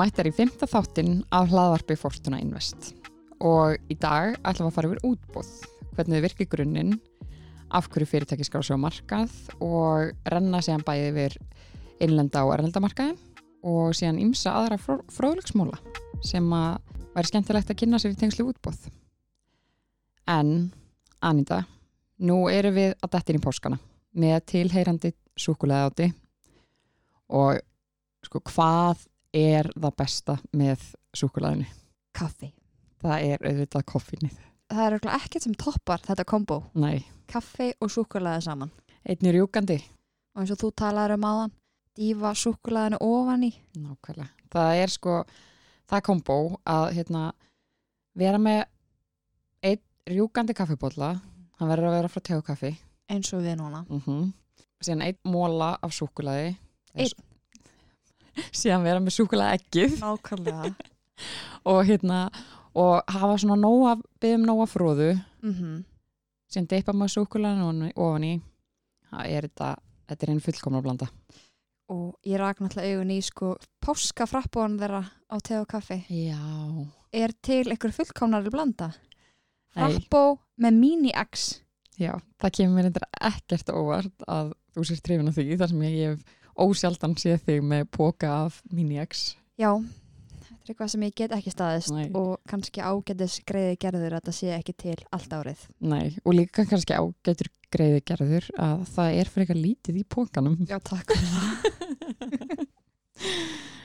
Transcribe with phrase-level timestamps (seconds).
[0.00, 2.94] mættar í fymta þáttinn af hlaðvarpi Fortuna Invest.
[3.44, 5.50] Og í dag ætlum við að fara yfir útbóð,
[5.96, 6.94] hvernig þið virkir grunninn,
[7.70, 9.34] af hverju fyrirtæki sig á markað?
[9.60, 11.36] Og renna síðan bæði yfir
[12.00, 13.18] innlenda og erlendamarkaði
[13.68, 15.76] og síðan ymsa aðra fró fróðlegsmóla
[16.24, 16.78] sem að
[17.12, 18.88] væri skemmtilegt að kynna sér í tengslu útbóð.
[20.30, 20.70] En,
[21.20, 21.64] Anita,
[22.24, 23.80] nú erum við að dettin í páskana
[24.16, 26.08] með tilheyrandi súkulega áti
[27.36, 27.60] og
[28.24, 30.82] sko hvað er það besta með
[31.16, 31.66] súkulæðinu?
[32.16, 32.50] Kaffi.
[33.00, 34.38] Það er auðvitað koffinnið.
[34.70, 36.58] Það er örugglega ekkert sem toppar þetta kombo.
[36.74, 38.70] Nei, Kaffi og súkkulaði saman.
[39.06, 39.78] einnig rjúkandi.
[40.34, 41.52] Og eins og þú talaður um áðan,
[41.98, 43.52] dýfa súkkulaðinu ofan í.
[43.78, 44.28] Nákvæmlega.
[44.50, 45.14] Það er sko,
[45.90, 46.36] það kombo
[46.66, 47.22] að hérna,
[48.18, 48.64] vera með
[49.62, 51.14] einn rjúkandi kaffibólla,
[51.58, 52.74] hann verður að vera frá tegukaffi,
[53.10, 53.84] Eins og við núna.
[53.88, 54.32] mm
[54.80, 56.54] síðan einn móla af súkulæði.
[56.96, 57.10] Einn?
[58.50, 60.72] Síðan vera með súkulæði ekkið Nákvæmlega.
[61.70, 62.24] og hérna,
[62.78, 65.12] og hafa svona nóga, byggðum nóga fróðu,
[65.44, 65.80] mm
[66.50, 68.32] síðan deipa maður súkulæðinu ofan í,
[69.10, 69.68] það er þetta,
[70.10, 71.08] þetta er einn fullkomna blanda.
[71.90, 76.00] Og ég rak náttúrulega augun í sko páskafrappbón þeirra á te og kaffi.
[76.10, 76.38] Já.
[77.10, 78.92] Er til einhver fullkomnari blanda?
[79.74, 81.48] Frappó með mini-X.
[82.00, 85.82] Já, það kemur mér eitthvað ekkert óvart að þú sér trefin á því þar sem
[85.86, 89.34] ég hef ósjaldan séð þig með póka af Mini-X.
[89.60, 89.70] Já,
[90.40, 92.08] þetta er eitthvað sem ég get ekki staðist Nei.
[92.16, 95.64] og kannski ágætis greiði gerður að þetta sé ekki til allt árið.
[95.92, 100.58] Nei, og líka kannski ágætur greiði gerður að það er frekar lítið í pókanum.
[100.68, 102.66] Já, takk fyrir það.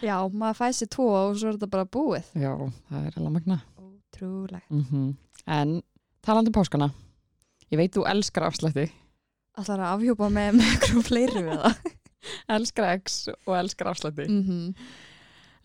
[0.05, 2.27] Já, maður sér tvo og svo er þetta bara búið.
[2.37, 2.51] Já,
[2.89, 3.61] það er alveg magna.
[3.79, 4.69] Ótrúlegt.
[4.71, 5.75] Mm En
[6.25, 6.87] talandi um páskana,
[7.69, 8.87] ég veit þú elskar afslætti,
[9.55, 11.91] Allar að afhjúpa með einhverjum fleiri við það.
[12.57, 14.27] Elskar X og elskar afslætti.
[14.29, 14.87] Mm -hmm.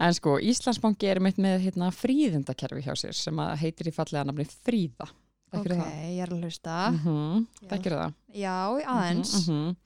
[0.00, 4.46] En sko, Íslandsbanki er mitt með hérna, fríðindakerfi hjá sér sem heitir í fallega nafni
[4.48, 5.10] Fríða.
[5.50, 5.94] Ok, Þekkirðu það?
[6.14, 6.90] ég er að hlusta.
[6.90, 7.46] Mm -hmm.
[7.68, 8.14] Þekkir það?
[8.34, 9.48] Já, aðeins.
[9.48, 9.76] Mhm, mhm.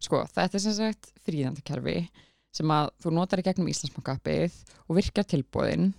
[0.00, 2.08] Sko, þetta er sem sagt fríðandakerfi
[2.52, 4.52] sem að þú notar í gegnum Íslandsbankappið
[4.88, 5.94] og virkar tilbúðin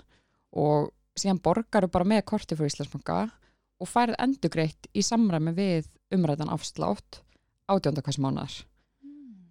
[0.52, 3.32] og síðan borgaru bara með korti fyrir Íslandsbanka
[3.80, 7.24] og færið endugreitt í samræmi við umræðan afslátt
[7.72, 8.54] átjónda hvers mánar.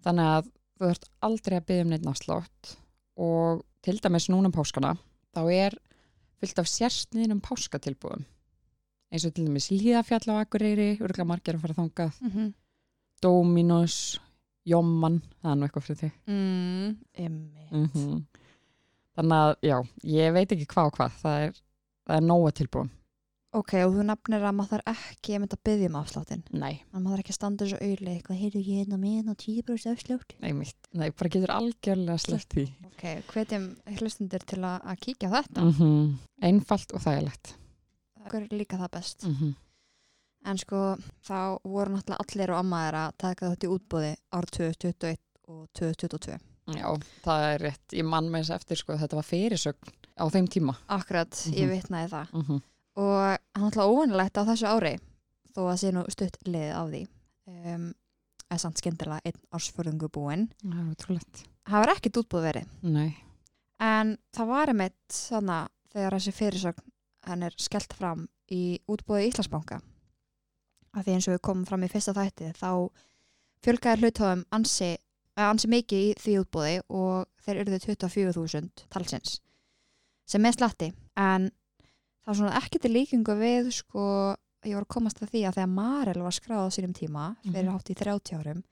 [0.03, 2.75] Þannig að þú þurft aldrei að byggja um neitt afslátt
[3.23, 4.95] og til dæmis núna um páskana
[5.35, 5.77] þá er
[6.41, 8.25] fyllt af sérstniðnum páskatilbúðum
[9.13, 12.53] eins og til dæmis Líðafjall á Akureyri, örgulega margir að fara þangað Mm -hmm.
[13.21, 14.19] Dominos,
[14.65, 16.11] Jomman, það er nú eitthvað fyrir þig.
[16.27, 16.97] mm.
[17.71, 18.25] Mm
[19.15, 21.51] Þannig að, já, ég veit ekki hvað og hvað, það er,
[22.07, 22.89] það er nóga tilbúin.
[23.53, 26.43] Ok, og þú nefnir að maður þarf ekki að mynda að byggja um afsláttin.
[26.57, 29.91] Nei, maður þarf ekki að standa þessu auðli eitthvað, heyrðu ég hérna með hérna 10%
[29.93, 30.33] afslátt.
[30.41, 32.63] nei, mitt, nei, bara getur algjörlega sleppt því.
[32.89, 33.03] Ok,
[33.33, 33.67] hvetjum
[33.99, 35.67] hlustundir til að, að kíkja þetta.
[35.69, 37.53] Mm Einfalt og þægilegt.
[38.23, 39.27] Það er líka það best.
[39.29, 39.53] Mm
[40.45, 45.21] En sko, þá voru náttúrulega allir og ammaðir að taka þetta í útbúði ár 2021
[45.47, 46.35] og 2022.
[46.75, 46.89] Já,
[47.23, 47.85] það er rétt.
[47.95, 50.75] Ég mann með þess eftir, sko, þetta var fyrirsögn á þeim tíma.
[50.91, 51.71] Akkurat, ég Mhm.
[51.77, 52.61] vitnaði það.
[52.99, 53.17] Og
[53.57, 54.93] hann ætla óvanilegt á þessu ári,
[55.53, 57.03] þó að sé nú stutt liðið á því.
[57.49, 57.87] Um,
[58.53, 60.47] er samt skemmtilega einn ársförðungu búinn.
[61.65, 62.75] Það var ekkert útbúð verið.
[62.85, 63.15] Nei.
[63.83, 66.91] En það var einmitt þannig þegar þessi fyrirsögn
[67.27, 69.79] hann er skellt fram í útbúði Íslandsbanka.
[70.93, 72.69] Af því eins og við komum fram í fyrsta þætti þá
[73.63, 74.91] fjölgaði hlutáðum ansi,
[75.39, 79.39] ansi mikið í því útbúði og þeir eruðu 24.000 talsins
[80.29, 80.91] sem er slatti.
[81.19, 81.49] En
[82.23, 84.35] það var svona ekki til líkingu við sko,
[84.65, 87.67] ég var að komast að því að þegar Marel var skráð á sínum tíma fyrir
[87.67, 87.73] Mhm.
[87.73, 88.63] hátt í 30 árum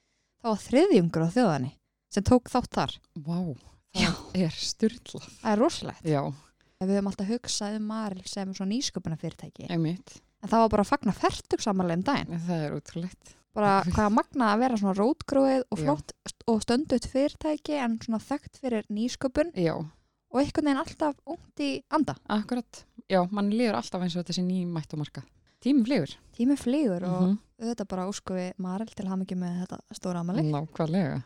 [0.42, 1.72] þá var þriðjungur á þjóðanni
[2.12, 2.98] sem tók þátt þar.
[3.16, 3.56] Vá,
[3.94, 4.12] það Já.
[4.36, 5.28] er styrlað.
[5.42, 6.04] Það er rosalegt.
[6.04, 6.34] Já,
[6.82, 9.68] Við höfum alltaf hugsað um Marel sem svona nýsköpuna fyrirtæki.
[9.70, 10.22] einmitt.
[10.42, 12.40] En það var bara að fagna færtugsamalið um daginn.
[12.42, 13.36] Það er útrúlegt.
[13.54, 15.84] Bara hvaða magna að vera svona rótgróið og Já.
[15.86, 16.12] flott
[16.48, 21.84] og stönduð fyrirtæki en svona þekkt fyrir nýsköpun Já, og einhvern veginn alltaf ungt í
[21.92, 22.16] anda.
[22.28, 22.84] akkurat.
[23.12, 25.24] Já, mann líður alltaf eins og þetta sé nýmætt á marka.
[25.62, 26.14] Tímum flýgur.
[26.38, 27.38] Tími flýgur og Mhm.
[27.62, 30.42] auðvitað bara ósku við Marel til hafa mikið með þetta stóra amali.
[30.48, 31.24] Nákvæmlega.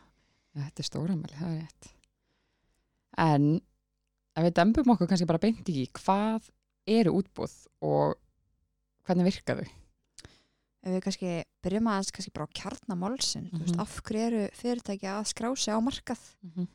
[0.56, 1.88] Þetta er stóramæli, það er rétt.
[3.18, 3.60] En
[4.36, 6.50] ef við dembum okkur kannski bara beint í hvað
[6.86, 8.16] eru útbúð og
[9.06, 9.66] hvernig virka þau?
[10.86, 11.30] Ef við kannski
[11.64, 13.48] byrjum aðeins kannski bara á kjarnamálsin.
[13.52, 13.80] Mm Mhm.
[13.80, 16.20] Af hverju eru fyrirtæki að skrá sig á markað?
[16.44, 16.68] Mm -hmm.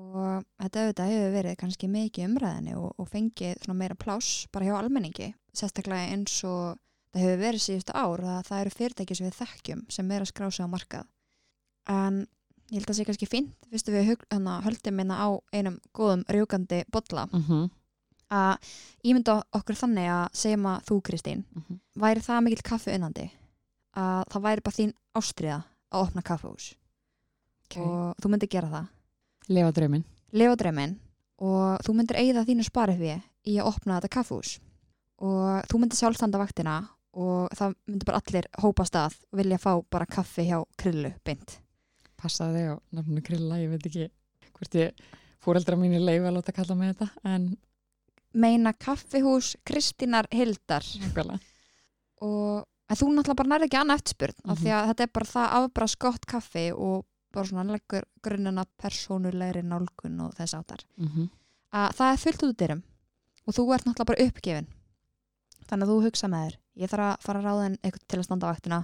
[0.00, 4.76] Og þetta auðvitað hefur verið kannski mikið umræðinni og, og fengið meira pláss bara hjá
[4.78, 6.78] almenningi sérstaklega eins og
[7.12, 10.30] það hefur verið síðustu ár að það eru fyrirtæki sem við þekkjum sem er að
[10.30, 11.08] skrá sig á markað.
[11.90, 12.20] En
[12.70, 16.24] ég held að það sé kannski fínt fyrstu við hana, höldum minna á einum góðum
[16.30, 17.70] rjúkandi bolla Mhm,
[18.30, 18.70] að
[19.02, 21.80] ímynda okkur þannig að segjum að þú Kristín mhm.
[21.98, 23.30] væri það mikill kaffi unnandi
[23.98, 26.74] að það væri bara þín ástriða að opna kaffehús
[27.70, 27.86] Okay.
[27.86, 28.86] og þú myndir gera það
[29.50, 30.04] Lefa drauminn.
[30.32, 30.92] lifa dreymin
[31.42, 33.00] og þú myndir eigða þínu sparið
[33.48, 34.52] í að opna þetta kaffehús
[35.20, 36.76] og þú myndir sjálfstanda vaktina
[37.18, 41.56] og það myndir bara allir hópa stað og vilja fá bara kaffi hjá krillu beint
[42.20, 44.06] Passaði þig á nafninu Krilla, ég veit ekki
[44.54, 45.04] hvort ég
[45.42, 47.56] fóreldra mínu leifa að láta kalla mig þetta, en
[48.34, 51.40] meina kaffihús Kristínar Hildar nákvæmlega.
[52.20, 54.62] og en þú náttúrulega bara nærði ekki annað eftirspurn af Mhm.
[54.62, 57.04] því að þetta er bara það afbrast gott kaffi og
[57.34, 61.28] bara svona leggur grunnina persónulegri nálgun og þess áttar Mm
[61.70, 62.82] að það er fullt út dyrum
[63.46, 64.70] og þú ert náttúrulega bara uppgefin.
[65.70, 68.26] Þannig að þú hugsa með þér ég þarf að fara að ráða eitthvað til að
[68.26, 68.80] standa á vaktina.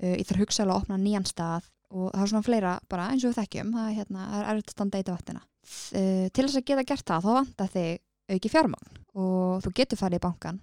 [0.00, 2.72] Uh, ég þarf að hugsa alveg að opna nýjan stað og það er svona fleira
[2.88, 5.44] bara eins og við þekkjum það hérna, er erfitt að standa eitt á vaktina.
[5.92, 10.00] Uh, til þess að geta gert það þá vantar þig auki fjármagn og þú getur
[10.00, 10.60] farið í bankan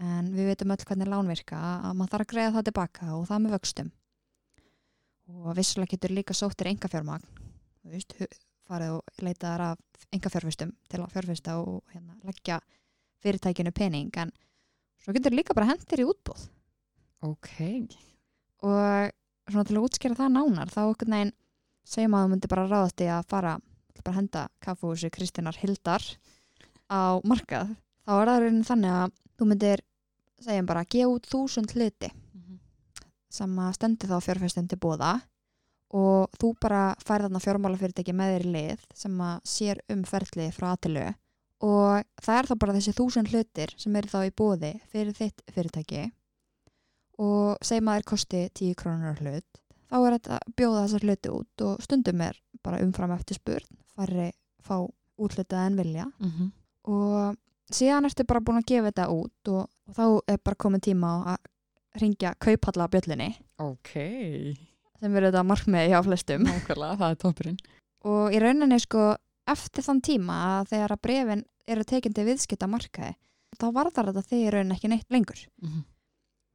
[0.01, 3.27] en við veitum öll hvernig lán virka að maður þarf að greiða það tilbaka og
[3.29, 3.91] það með vöxtum.
[5.31, 7.27] Og vissulega getur líka sóttir enga fjármagn
[7.81, 8.31] þú veist, hu-
[8.71, 12.59] farið og leitaðar af enga fjárfestum til að fjárfesta og hérna, leggja
[13.23, 14.33] fyrirtækinu pening en
[15.03, 16.49] svo getur líka bara hendir í útbúð
[17.23, 17.51] Ok.
[18.65, 19.11] og
[19.51, 21.33] svona til að útskýra það nánar þá okkur neginn
[21.91, 23.55] segjum að þú myndir bara ráðast í að fara
[24.01, 26.01] bara henda kaffúsi Kristínar Hildar
[26.89, 27.75] á markað.
[28.09, 29.83] Þá er það raunin þannig að þú myndir
[30.45, 32.11] segjum bara gefa út þúsund hluti
[33.31, 35.21] sem að stendi þá fjárfestin til bóða
[35.95, 40.53] og þú bara færð þarna fjármálafyrirtæki með þér í lið sem að sér um ferlið
[40.55, 41.07] frá aðtilu
[41.67, 45.43] og það er þá bara þessi þúsund hlutir sem eru þá í bóði fyrir þitt
[45.55, 46.05] fyrirtæki
[47.21, 49.61] og segjum að þeir kosti 10 krónur hlut
[49.91, 53.79] þá er þetta að bjóða þessar hluti út og stundum er bara umfram eftir spurn
[53.97, 54.31] færri
[54.65, 54.77] fá
[55.21, 56.51] útlitað en vilja Mm
[56.91, 57.37] og
[57.77, 61.11] síðan ertu bara búin að gefa þetta út og, og þá er bara komið tíma
[61.11, 63.31] á að ringja kauphalla bjöllinni
[63.61, 63.93] Ok.
[65.01, 67.59] sem verður þetta markmiði hjá flestum Nákvæmlega, það er toppurinn.
[68.05, 69.07] og í rauninni sko
[69.51, 73.15] eftir þann tíma að þegar að brefin eru tekindi viðskipta markaði
[73.61, 75.81] þá varðar þetta þegar í rauninni ekki neitt lengur Mm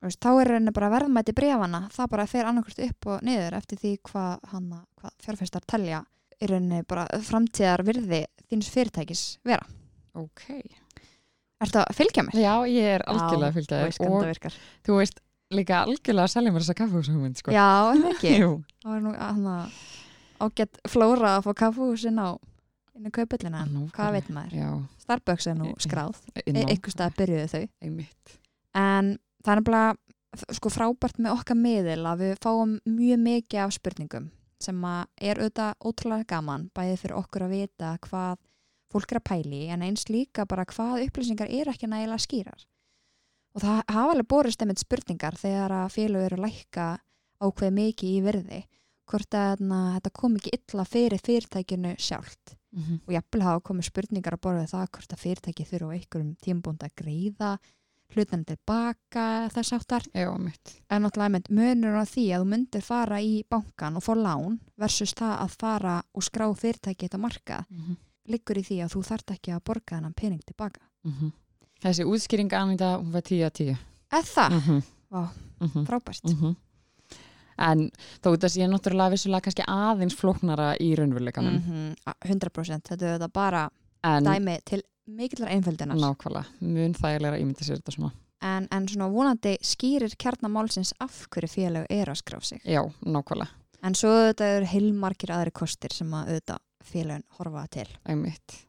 [0.05, 3.55] Þú veist, þá er rauninni bara verðmæti brefana það bara fer annarkvist upp og niður
[3.57, 4.43] eftir því hvað,
[4.99, 6.01] hvað fjárfæstar telja
[6.43, 8.19] í rauninni bara framtíðar virði
[8.51, 9.65] þíns fyrirtækis vera
[10.13, 10.43] Ok.
[11.63, 12.35] Ertu að fylgja mér?
[12.41, 15.21] Já, ég er algjörlega að fylgja þér og virkar þú veist
[15.55, 17.53] líka algjörlega að selja mér þessa kaffehúshugmynd, sko.
[17.55, 18.49] Já, en ekki Jú.
[18.83, 19.55] Það var nú hana,
[20.43, 22.29] ágætt flóra að fá kaffúsin á
[22.95, 23.91] inn í kaupöllina en Nákvæmlega.
[23.95, 24.57] hvað veit maður?
[24.59, 24.69] Já,
[25.05, 26.67] Starbucks er nú skráð e inn á.
[26.71, 28.35] einhver stað byrjuðu þau Einmitt.
[28.75, 29.13] en
[29.45, 34.29] það er nefnilega sko frábært með okkar miðil að við fáum mjög mikið af spurningum
[34.59, 38.37] sem að er auðvitað ótrúlega gaman bæðið fyrir okkur að vita hvað
[38.95, 42.65] fólk er að pæli en eins líka bara hvað upplýsingar er ekki nægilega skýrar.
[43.55, 46.87] Og það hafa alveg borist einmitt spurningar þegar að félög eru að lækka
[47.45, 48.61] ákveð mikið í virði
[49.05, 52.55] hvort að na, þetta kom ekki illa fyrir fyrirtækinu sjálft.
[52.75, 56.35] Mm og jafnvel hafa komið spurningar að borða það hvort að fyrirtæki þurfa á einhverjum
[56.43, 57.51] tímbúnd að greiða
[58.13, 59.73] hlutan tilbaka þess
[60.39, 60.81] mitt.
[60.89, 65.13] en náttúrulega munur á því að þú myndir fara í bankan og fá lán versus
[65.13, 67.95] það að fara og skrá fyrirtæki þetta marka Mm
[68.27, 70.81] liggur í því að þú þart ekki að borga þennan pening tilbaka
[71.83, 73.77] Þessi útskýring Anita, hún var 10 að 10.
[74.11, 74.81] eða Mm -hmm.
[75.11, 75.29] Vá.
[75.59, 75.85] Mm -hmm.
[75.85, 76.55] frábært
[77.57, 77.91] En
[78.23, 81.61] þó þetta sé náttúrulega vissulega kannski aðeins flóknara í raunveruleikanum.
[81.61, 81.95] -hmm.
[82.25, 83.69] 100% þetta er þetta bara
[84.03, 88.11] En dæmi til mikillar einföldunar nákvæmlega, mun þægilega að ímynda sér þetta svona.
[88.41, 93.49] en, en svona vonandi skýrir kjarnamálsins af hverju félag er að skrá sig Já, nákvæmlega,
[93.85, 97.87] En svo auðvitað eru heilmargir aðri kostir sem að auðvitað félagin horfa til.
[98.05, 98.61] einmitt.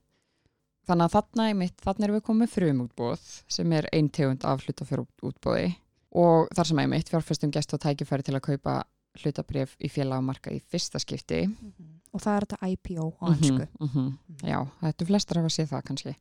[0.86, 5.72] Þannig að þarna einmitt, þarna erum við komið frumútbóð sem er ein tegund af hlutafjárútbóði
[6.14, 8.76] og þar sem einmitt fjárfestum gest og tækifæri til að kaupa
[9.16, 11.42] hlutabrif í félagamarka í fyrsta skipti.
[12.14, 13.66] Og það er þetta IPO á hansku.
[13.80, 14.46] Mhm, mhm.
[14.46, 16.14] Já, þetta er flestar hafa séð það kannski.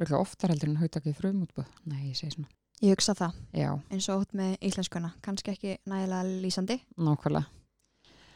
[0.00, 1.66] Röglega oftar heldur en hautakið frumútbóð.
[1.84, 2.48] Nei, ég segi svona.
[2.80, 6.80] Ég hugsa það, Já, eins og út með íslenskuna, kannski ekki nægilega lýsandi.
[6.96, 7.44] nákvæmlega.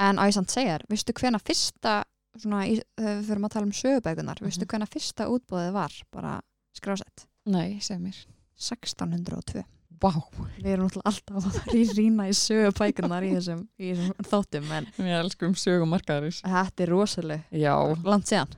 [0.04, 2.04] En á ég samt segja þér, veistu hvena fyrsta,
[2.42, 4.46] svona, í- þegar við fyrir að tala um sögubækunar, Mhm.
[4.48, 6.40] veistu hvena fyrsta útbóðið var bara
[6.76, 7.26] skrásett?
[7.46, 8.26] Nei, segð mér.
[8.56, 9.64] 1602.
[10.00, 10.10] Vá,
[10.58, 15.54] Við erum alltaf að rýna í sögubækunar í þessum, í þessum þáttum, en við elskum
[15.54, 16.42] sögumarkaðaris.
[16.42, 17.74] þetta er rosaleg Já,
[18.04, 18.48] langt síðan.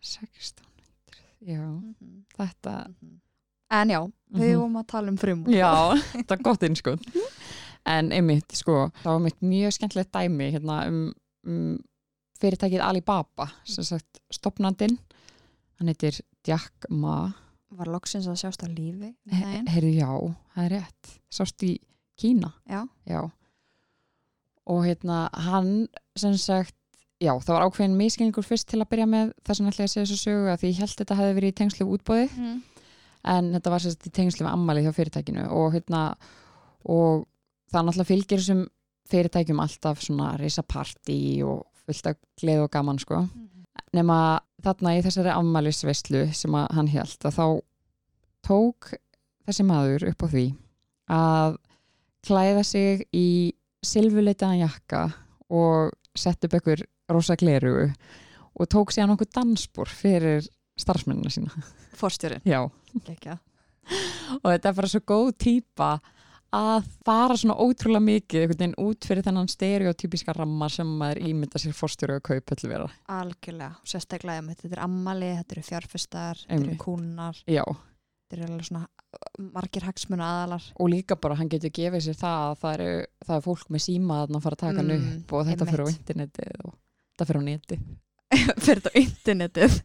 [0.00, 0.62] 1600.
[1.46, 1.82] Já,
[2.38, 2.94] þetta...
[3.70, 4.00] En já,
[4.32, 4.58] við Mhm.
[4.60, 5.44] vorum að tala um frum.
[5.44, 7.00] Já, þetta er gott innskot.
[7.86, 11.12] en einmitt, sko, það var mitt mjög skemmtilegt dæmi hérna um,
[11.46, 11.78] um
[12.40, 14.98] fyrirtækið Alibaba sem sagt stopnandinn
[15.80, 17.32] hann heitir Jack Ma.
[17.76, 20.10] Var loksins að sjást á lífi um He- heyrðu já,
[20.54, 21.16] það er rétt.
[21.30, 21.72] Sást í
[22.16, 22.52] Kína.
[22.70, 23.30] Já, já.
[24.66, 26.74] Og hérna hann sem sagt
[27.20, 29.92] já, það var ákveðin miskilningur fyrst til að byrja með þess að ætla ég að
[29.92, 32.56] segja þessu sögu að því ég held þetta hefði verið í tengslu útbóði mm.
[33.34, 35.46] en þetta var sérst í tengslu með ammali hjá fyrirtækinu.
[35.50, 36.02] Og hérna
[36.86, 37.26] og
[37.72, 38.66] það náttúrulega fylgir þessum
[39.10, 43.22] fyrirtækjum alltaf svona risapartí og fullt af gleð og gaman sko
[43.96, 47.46] nema þarna í þessari ammælisveislu sem hann held að þá
[48.46, 48.92] tók
[49.46, 50.46] þessi maður upp á því
[51.16, 51.56] að
[52.26, 53.28] klæða sig í
[53.86, 55.02] silfuleitaðan jakka
[55.54, 57.90] og sett upp einhver rosa glerugu
[58.56, 60.46] og tók síðan okkur dansbúr fyrir
[60.80, 61.52] starfsmennina sína.
[61.96, 62.64] Forstjórin Já.
[63.06, 63.38] Gekja.
[64.42, 65.90] Og þetta er bara svo góð típa
[66.54, 71.58] að fara svona ótrúlega mikið einhvern veginn út fyrir þennan stereotypíska ramma sem maður ímynda
[71.60, 72.86] sér fórstjóru og kaupöllu vera.
[73.12, 77.64] Algjörlega, sérstaklega um þetta er ammali, þetta eru fjárfestar þetta eru kúnar, Já.
[77.66, 78.86] þetta eru alveg svona
[79.54, 83.36] margir hagsmuna aðalar og líka bara hann getur gefið sér það að það er, það
[83.38, 85.88] er fólk með síma að fara að taka hann Mm, upp og þetta fyrir á
[85.94, 86.74] internetið og
[87.16, 87.78] þetta fyrir á neti
[88.66, 89.78] fyrir þetta á internetið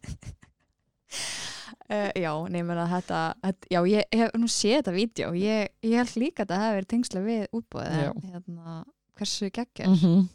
[1.92, 5.96] uh, já, nefnir að þetta, þetta já, ég hef nú séð þetta vídeo ég, ég
[6.00, 7.46] held líka að þetta hefði verið tengslega við
[7.86, 8.84] en hérna,
[9.18, 10.28] hversu geggjör -hmm.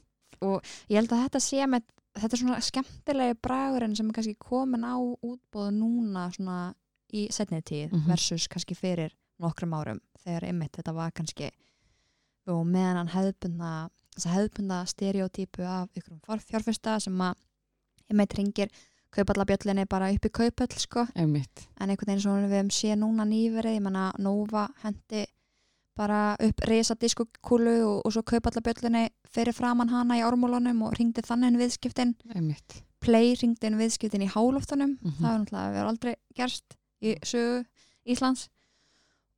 [0.90, 1.84] ég held að þetta sé með
[2.18, 6.74] þetta er svona skemmtilegi bragurinn sem er kannski komin á útbúið núna svona
[7.14, 8.08] í setni tíð Mhm.
[8.08, 11.52] versus kannski fyrir nokkrum árum þegar einmitt þetta var kannski
[12.48, 17.36] og meðan hann hefðbunda þess að hefðbunda stereotypu af ykkur fjárfesta sem að
[18.10, 18.70] einmitt ringir
[19.18, 21.08] kaupallabjöllinni bara upp í kaupöll sko.
[21.82, 25.26] En einhvern veginn svona við hefum séð núna nýverið ég menna Nova hendi
[25.98, 31.24] bara upp reysa diskokúlu og, og svo kaupallabjöllinni fyrir framann hana í ármólunum og ringdi
[31.26, 32.12] þannig inn viðskiptin.
[32.36, 32.84] Einmitt.
[33.02, 35.18] Play ringdi inn viðskiptin í hálóftunum Mhm.
[35.22, 37.66] það er náttúrulega við aldrei gerst í sögu
[38.08, 38.48] Íslands.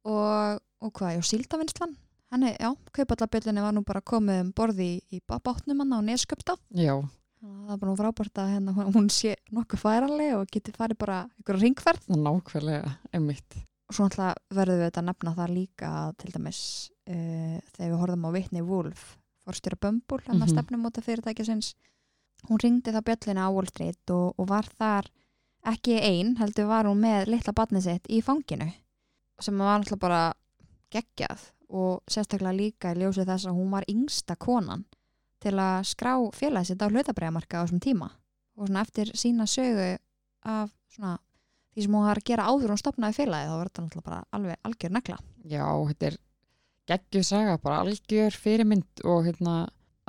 [0.06, 1.96] Og, og hvað, já, síldavinslan
[2.32, 6.56] henni, já, kaupallabjöllinni var nú bara komið um borði í, í bátnum hann á nesköpta
[6.78, 6.94] já,
[7.42, 11.60] það er bara frábært að hérna, hún- sé nokkuð færanleg og geti farið bara ykkur
[11.62, 13.60] ringferð er nákvæmlega einmitt.
[13.90, 16.60] Og svo náttúrulega verðum við þetta að nefna það líka að til dæmis
[17.10, 19.06] uh, þegar við horfum á Whitney Wolf
[19.48, 20.54] fórstjóra Bumble, hann að Mhm.
[20.54, 21.74] stefnum út af fyrirtækisins
[22.50, 25.06] hún ringdi það bjöllina á Wall Street og, og var þar
[25.66, 28.72] ekki ein, heldur var hún með litla badni sitt í fanginu
[29.42, 30.34] sem var náttúrulega bara
[30.92, 34.86] geggjað og sérstaklega líka í ljósið þess að hún var yngsta konan
[35.44, 38.12] til að skrá félagið sitt á hlutabræðamarka á þessum tíma
[38.60, 39.98] og svona eftir sína sögu
[40.44, 41.18] af svona
[41.74, 44.22] því sem hún har að gera áður hún stopnaði félagið þá var þetta náttúrulega bara
[44.36, 45.18] alveg algjör negla.
[45.48, 46.18] Já, þetta er
[46.90, 49.56] geggjuð saga, bara algjör fyrirmynd og hérna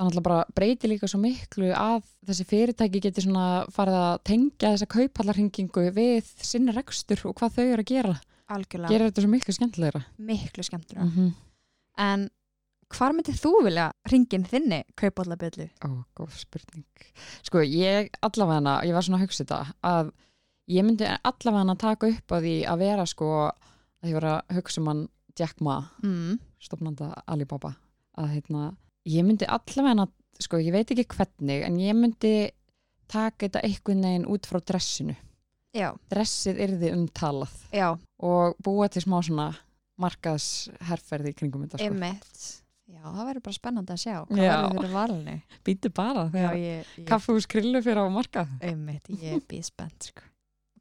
[0.01, 4.73] það náttúrulega bara breyti líka svo miklu að þessi fyrirtæki geti svona farið að tengja
[4.73, 8.15] þessa kaupallarhingingu við sinni rekstur og hvað þau eru að gera.
[8.51, 8.91] Algjörlega.
[8.91, 10.03] Gera þetta svo miklu skemmtilegra.
[10.17, 11.33] Miklu skemmtur mm -hmm.
[11.97, 12.29] en
[12.95, 15.67] hvar myndið þú vilja ringin þinni kaupallabjöllu?
[15.85, 16.85] Ó, góð spurning.
[17.47, 20.11] Sko, ég allavega, ég var svona að hugsa þetta, að
[20.71, 23.29] ég myndi allavega taka upp á því að vera sko,
[24.01, 25.03] að ég var að hugsa um hann
[25.39, 26.39] Jack Ma, Mm.
[26.61, 27.75] stofnanda Alibaba,
[28.17, 28.75] að hérna,
[29.07, 30.07] ég myndi allavega,
[30.39, 32.51] sko, ég veit ekki hvernig, en ég myndi
[33.07, 35.15] taka þetta einhvern veginn út frá dressinu.
[35.73, 39.55] Já, Dressið yrði umtalað já, og búa til smá svona
[40.01, 41.93] markaðsherferði í kringum þetta, sko.
[41.93, 42.60] emitt
[42.91, 44.51] Já, það verður bara spennandi að sjá hvað Já.
[44.51, 48.51] verður fyrir valinu Býtu bara Já, þegar ég, kaffús krillu fyrir á markað.
[48.61, 50.21] Einmitt, ég býð spennt sko.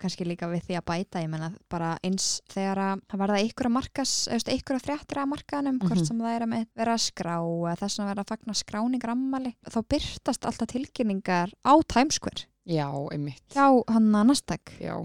[0.01, 3.73] kannski líka við því að bæta ég menna bara eins þegar að verða ykkur að
[3.75, 6.07] markas, eða ykkur að fréttir að markaðanum, hvort Mhm.
[6.07, 7.37] sem það er að vera að skrá
[7.77, 12.89] þess að vera að fagna skráningar ammali, þá byrtast alltaf tilkynningar á Times Square Já,
[13.13, 13.43] einmitt.
[13.53, 14.97] hjá hann að Nasdaq Já,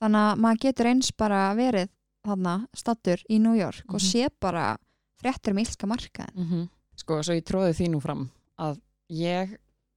[0.00, 1.88] þannig að maður getur eins bara verið
[2.24, 4.06] hann stattur í New York og Mhm.
[4.06, 4.78] sé bara
[5.22, 6.68] fréttir um ílska markaðin mm
[7.02, 8.26] Sko, svo ég tróði því nú fram
[8.60, 9.54] að ég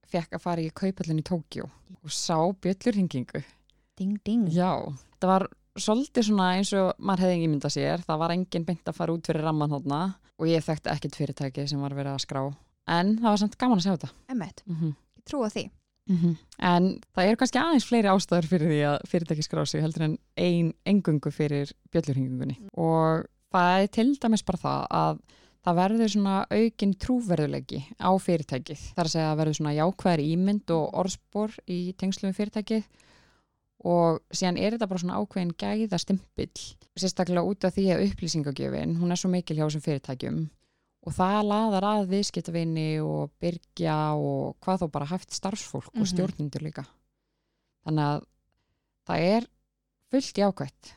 [0.07, 3.43] fekk að fara í kaupallin í Tókjó og sá bjöllurhingingu.
[3.97, 4.71] ding ding Já,
[5.19, 8.03] það var svolítið svona eins og maður hefði ekki myndað sér.
[8.05, 10.01] Það var engin beint að fara út fyrir ramman þarna
[10.39, 12.43] og ég þekkti ekkert fyrirtæki sem var verið að skrá.
[12.87, 14.11] En það var samt gaman að sjá þetta.
[14.29, 14.95] Emmett, Mm -hmm.
[15.17, 15.69] ég trúa því
[16.59, 20.17] En það eru kannski aðeins fleiri ástæður fyrir því að fyrirtæki skrá sig heldur en
[20.37, 22.59] ein engungu fyrir bjöllurhingungunni.
[22.77, 25.19] Og það er til dæmis bara það að
[25.65, 28.81] það verður svona aukin trúverðuleiki á fyrirtækið.
[28.93, 32.83] Það er að segja að verður svona jákvæðar ímynd og orðspor í tengslu við fyrirtækið
[33.85, 36.61] og síðan er þetta bara svona ákveðin gæða stimpill.
[36.97, 40.37] Sérstaklega út af því að upplýsingagjöfin, hún er svo mikil hjá þessum fyrirtækjum
[41.05, 46.01] og það laðar að viðskiptavinni og byrgja og hvað þó bara haft starfsfólk Mhm.
[46.01, 46.85] og stjórnundur líka
[47.85, 48.23] þannig að
[49.05, 49.47] það er
[50.09, 50.93] fullt jákvætt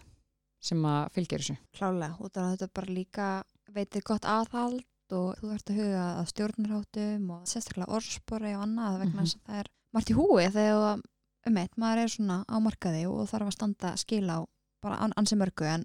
[0.61, 3.27] sem að fylgja þessu klálega, út af að þetta bara líka
[3.75, 8.99] veitir gott aðhald og þú ert að huga að stjórnarháttum og sérstaklega orðspori og annað
[9.05, 9.25] vegna Mhm.
[9.25, 11.01] þess að það er margt í húi þegar
[11.47, 14.39] um eitt, maður er svona á markaði og þarf að standa skil á
[14.83, 15.85] bara an ansi mörgu en,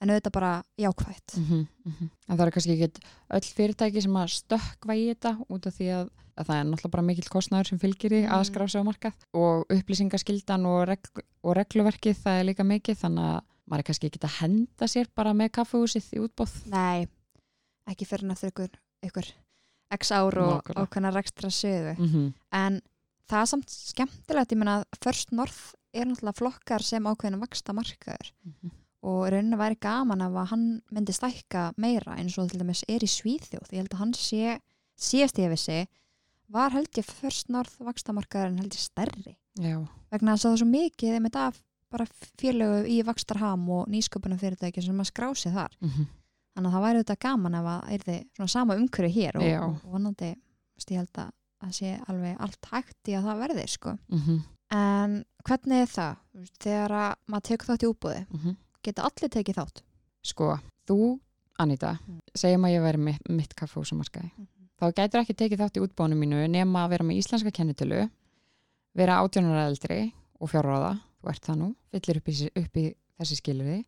[0.00, 2.10] en auðvitað bara jákvætt mm -hmm.
[2.28, 5.86] en það er kannski ekki öll fyrirtæki sem að stökkva í þetta út af því
[5.94, 8.32] að, að það er náttúrulega bara mikill kostnæður sem fylgir í Mm.
[8.32, 11.00] að skrá sig á markað og upplýsingaskildan og, reg
[11.44, 15.10] og regluverkið það er líka mikið þannig að maður er kannski ekki að henda sér
[15.14, 17.06] bara með kaffehúsið í útbóð Nei,
[17.90, 18.52] ekki fyrir eftir
[19.06, 19.30] ykkur,
[19.96, 21.96] x ár og ákveðna rekstra sögu.
[21.98, 22.32] Mm -hmm.
[22.52, 22.80] en
[23.26, 27.72] það er samt skemmtilegt ég meina að First North er náttúrulega flokkar sem ákveðin vaksta
[27.72, 28.32] markaður
[29.06, 33.04] og í rauninni væri gaman að hann myndi stækka meira eins og til dæmis er
[33.04, 33.70] í Svíþjóð.
[33.70, 34.58] Ég held að hann sé,
[34.98, 35.86] síðast ég vissi
[36.52, 39.36] var held ég First North vaksta markaður en held ég stærri.
[39.58, 39.78] Já,
[40.12, 41.62] vegna að það er svo mikið einmitt af
[41.92, 42.06] bara
[42.40, 46.06] félögu í vakstarham og nýsköpunum fyrirtæki sem að skrá sig þar mm -hmm.
[46.54, 49.92] þannig að það væri þetta gaman ef að er þið sama umhverju hér og, og
[49.92, 50.34] vonandi
[50.90, 53.98] ég held að það sé alveg allt hægt í að það verði sko.
[54.08, 54.42] Mm
[54.74, 56.16] en hvernig er það
[56.58, 58.56] þegar að maður tekur þátt í útbúði -hmm.
[58.82, 59.82] geta allir tekið þátt
[60.26, 61.20] Sko, þú,
[61.58, 62.20] Anita Mm.
[62.34, 64.30] segjum að ég væri mitt, mitt kaffehús á markaði
[64.76, 68.08] þá gætur ekki tekið þátt í útbónu mínu nema að vera með íslenska kennitölu
[68.94, 73.40] vera átjónara eldri og fjárráða, þú ert það nú fyllir upp í, upp í þessi
[73.40, 73.80] skilurði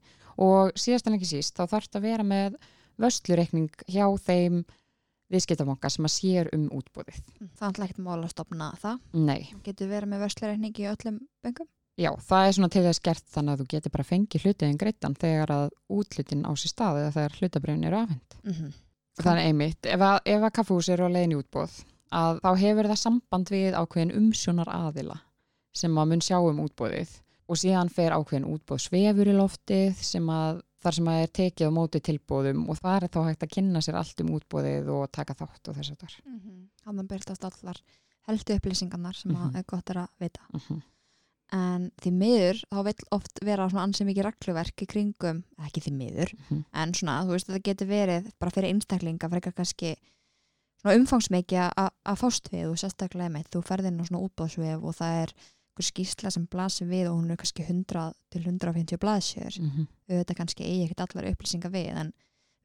[0.42, 2.58] og síðast en ekki síst þá þarf að vera með
[2.98, 4.62] vöslureikning hjá þeim
[5.28, 7.18] viðskiptamonga sem að sér um útbóðið
[7.58, 9.02] það er alltaf ekkert mál að stopna það.
[9.12, 11.68] Nei, getur verið með vörslureikning í öllum böngum
[11.98, 15.18] já, það er svona til þess gert þannig að þú getur bara fengið hlutiðin greittan
[15.18, 18.76] þegar að útlutin á sér stað eða þegar hlutabrifin eru afhend mm -hmm.
[19.18, 21.72] Þannig einmitt, ef að, ef að kaffús eru á leiðin í útbóð,
[22.14, 25.16] að þá hefur það samband við ákveðin umsjónar aðila
[25.74, 27.16] sem að mun sjá um útbóðið
[27.48, 31.70] og síðan fer ákveðin útbóð svefur í loftið sem að þar sem að er tekið
[31.70, 35.08] á móti tilbóðum og það er þá hægt að kynna sér allt um útbóðið og
[35.12, 36.14] taka þátt og þess að þar.
[36.84, 37.80] þannig byrtast allar
[38.28, 39.42] heldu upplýsingarnar sem Mhm.
[39.48, 40.82] að er gott að vita Mm -hmm.
[41.52, 45.92] en því miður þá vill oft vera svona ansið mikið regluverk í kringum, ekki því
[45.96, 46.64] miður Mhm.
[46.74, 49.96] en svona, þú veist, þetta getur verið bara fyrir einstaklinga, frekar kannski
[50.84, 54.94] umfangsmikið að að fást við og sérstaklega með, þú ferðir inn á svona útbóðsvef og
[54.94, 55.32] það er
[55.78, 59.86] einhver skýrsla sem blasir við og hún er kannski 100 til 150 blaðsjör, Mm -hmm.
[60.10, 62.12] auðvitað kannski eigi ekkert allar upplýsingar við, en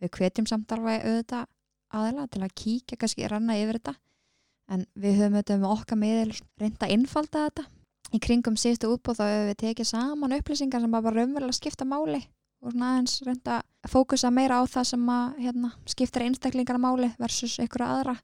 [0.02, 1.46] við hvetjum samt alveg auðvitað
[1.94, 3.96] aðila til að kíkja kannski ranna yfir þetta.
[4.70, 7.66] En við höfum auðvitað með okkar miðil reynda að innfalda þetta.
[8.14, 12.28] Í kringum síðustu útbóð þá hefur við tekið saman upplýsingar sem bara raunverulega skipta máli
[12.62, 17.12] og svona aðeins reynda að fókusa meira á það sem að hérna, skiptir einstaklingar máli
[17.20, 18.16] versus ykkur aðra.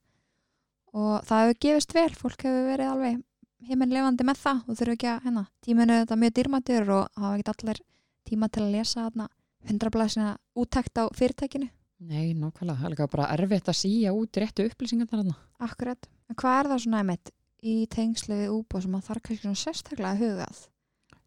[0.93, 3.23] Og það hefur gefist vel, fólk hefur verið alveg
[3.67, 7.33] heiminn levandi með það og þurfu ekki að hérna, tíminu þetta mjög dýrmættur og hafa
[7.39, 7.81] ekki allir
[8.29, 9.27] tíma til að lesa þarna
[9.69, 11.67] hundrablaðsina úttækt á fyrirtækinu.
[11.99, 15.35] Nei, nákvæmlega, það er líka bara erfitt að síja út réttu upplýsingarnar þarna.
[15.67, 19.43] Akkurat, en hvað er það svona einmitt í tengslu við útbóð sem að þarf kannski
[19.43, 20.61] svona sérstaklega að hugað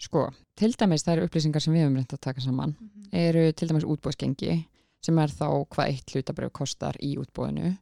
[0.03, 0.27] Sko,
[0.59, 2.75] til dæmis það eru upplýsingar sem við höfum reynd að taka saman
[3.15, 4.57] eru til dæmis útbóðsgengi
[5.03, 7.75] sem er þá hvað eitt hlutabrjöf kostar í útbóðinu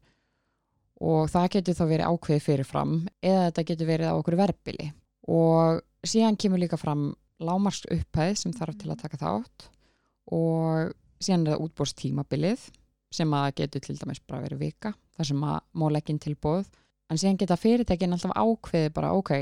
[1.00, 4.88] og það getur þá verið ákveðið fyrirfram eða þetta getur verið á okkur verbili.
[5.30, 7.10] Og síðan kemur líka fram
[7.40, 9.68] lámarsk upphæð sem þarf til að taka þátt
[10.36, 12.66] og síðan er það útbóðstímabilið
[13.14, 16.68] sem að getur til dæmis bara verið vika þar sem að má leggja inn tilbóð
[17.10, 19.32] en síðan geta fyrirtækin alltaf ákveðið bara ok,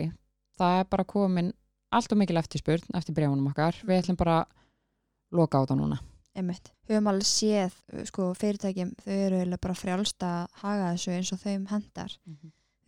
[0.59, 1.51] það er bara komin
[1.95, 3.77] allt og mikil eftirspurn eftir brefunum okkar.
[3.85, 5.99] Við ætlum bara að loka á það núna
[6.39, 7.75] einmitt, höfum alveg séð
[8.09, 12.15] sko fyrirtækjum, þau eru eiginlega bara frjálst að haga þessu eins og þeim hendar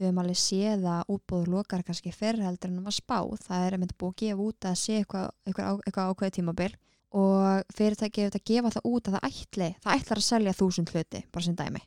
[0.01, 3.77] við höfum alveg séð að útbúður lokar kannski fyrr heldur en að spá það er
[3.77, 6.71] einmitt búið að gefa út að sé eitthvað, eitthvað, eitthvað ákveði tímabil
[7.21, 10.57] og fyrirtæki hefur þetta að gefa það út að það ætli, það ætlar að selja
[10.57, 11.83] þúsund hluti bara sem dæmi.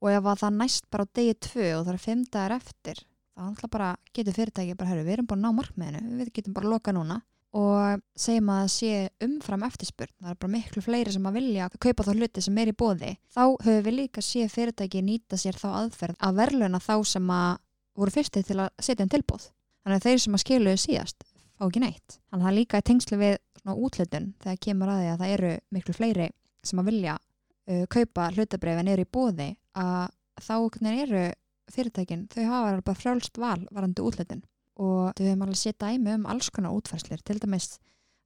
[0.00, 3.02] Og ef að það næst bara á degi tvö og það er fimm dagar eftir
[3.40, 6.92] þá getur fyrirtæki bara, herru, við erum bara að ná markmiðinu, við getum bara loka
[6.92, 7.20] núna
[7.56, 8.90] og segjum að sé
[9.26, 12.70] umfram eftirspurn, það er bara miklu fleiri sem að vilja kaupa þá hluti sem er
[12.70, 16.94] í bóði þá höfum við líka séð fyrirtæki nýta sér þá aðferð að verðluna þá
[17.10, 17.56] sem að
[17.98, 19.48] voru fyrsti til að setja en tilbóð
[19.82, 21.26] þannig að þeir sem að skiluðu síðast
[21.58, 23.36] fá ekki neitt, þannig að það er líka tengslu við
[23.70, 26.30] útlutun þegar kemur að því að það eru miklu fleiri
[26.62, 30.06] sem að vilja uh, kaupa hlutabrif en eru í bóði að
[30.40, 30.54] þá
[30.94, 31.26] eru
[31.70, 34.42] fyrirtækin, þau hafa bara frjálst val varandi útlutun
[34.80, 37.74] og þau höfum alveg séð dæmi um alls konar útfærslur til dæmis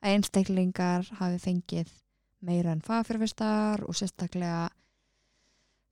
[0.05, 1.91] að einstaklingar hafi fengið
[2.45, 4.69] meira en fagfjörfistar og sérstaklega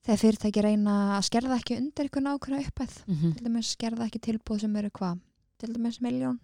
[0.06, 4.22] þegar fyrirtæki reyna að skerða ekki undir einhvern ákveðna uppæð mhm, til dæmis skerða ekki
[4.28, 5.20] tilbúð sem eru hvað
[5.62, 6.38] til dæmis miljón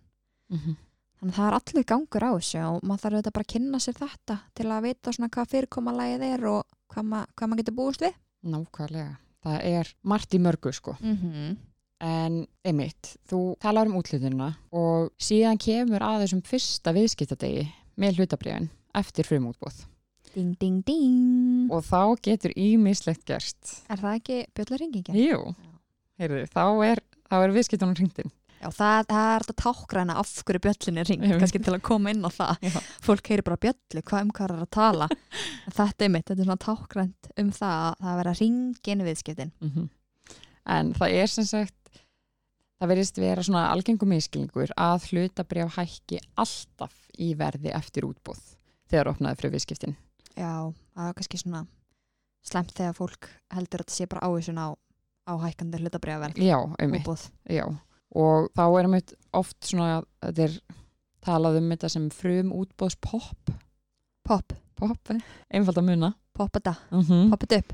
[0.52, 0.78] mhm.
[1.18, 3.83] þannig að það er allir gangur á þessu og maður þarf auðvitað bara að kynna
[3.83, 7.78] sér þetta til að vita svona hvað fyrirkomalagið er og hvað, ma hvað maður getur
[7.78, 9.16] búist við Nákvæmlega.
[9.42, 10.96] Það er margt í mörgu sko.
[11.00, 11.57] mm -hmm.
[11.98, 17.64] En einmitt, þú talar um útlutunina og síðan kemur að þessum fyrsta viðskiptadegi
[17.98, 19.84] með hlutabriðin eftir frumútbóð.
[20.34, 23.82] ding ding ding Og þá getur ímislegt gerst.
[23.90, 25.18] er það ekki bjöllarringingin?
[25.18, 25.54] Jú,
[26.20, 28.30] heyrðu, þá er, er viðskiptunum hringtinn.
[28.58, 32.11] Já, það, það er þetta tákgræna af hverju bjöllin er ringt, kannski til að koma
[32.11, 32.64] inn á það.
[32.66, 32.78] Já.
[33.06, 35.08] Fólk heyri bara bjöllu, hvað um hvað er að tala.
[35.78, 39.54] Þetta er mitt, þetta er svona tákgrænt um það að það vera ringin viðskiptin.
[39.62, 39.88] Mm
[40.68, 41.77] En það er sem sagt,
[42.78, 48.40] það verðist vera svona algengum miskilningur að hlutabrjáf hækki alltaf í verði eftir útbóð
[48.88, 49.96] þegar opnaði fyrir viðskiptin.
[50.38, 51.64] Já, það er kannski svona
[52.46, 54.68] slemt þegar fólk heldur að þetta sé bara ávísun á,
[55.28, 56.58] á hækkandi hlutabriðaverð Já,
[57.04, 57.24] búð.
[57.50, 57.64] Já,
[58.14, 60.60] og þá er einmitt oft svona, þetta er
[61.24, 63.56] talað um þetta sem frum útbóðspopp,
[64.28, 65.08] Pop, popp,
[65.48, 67.28] einfald að muna, poppa þetta, mm -hmm.
[67.32, 67.70] poppa þetta upp.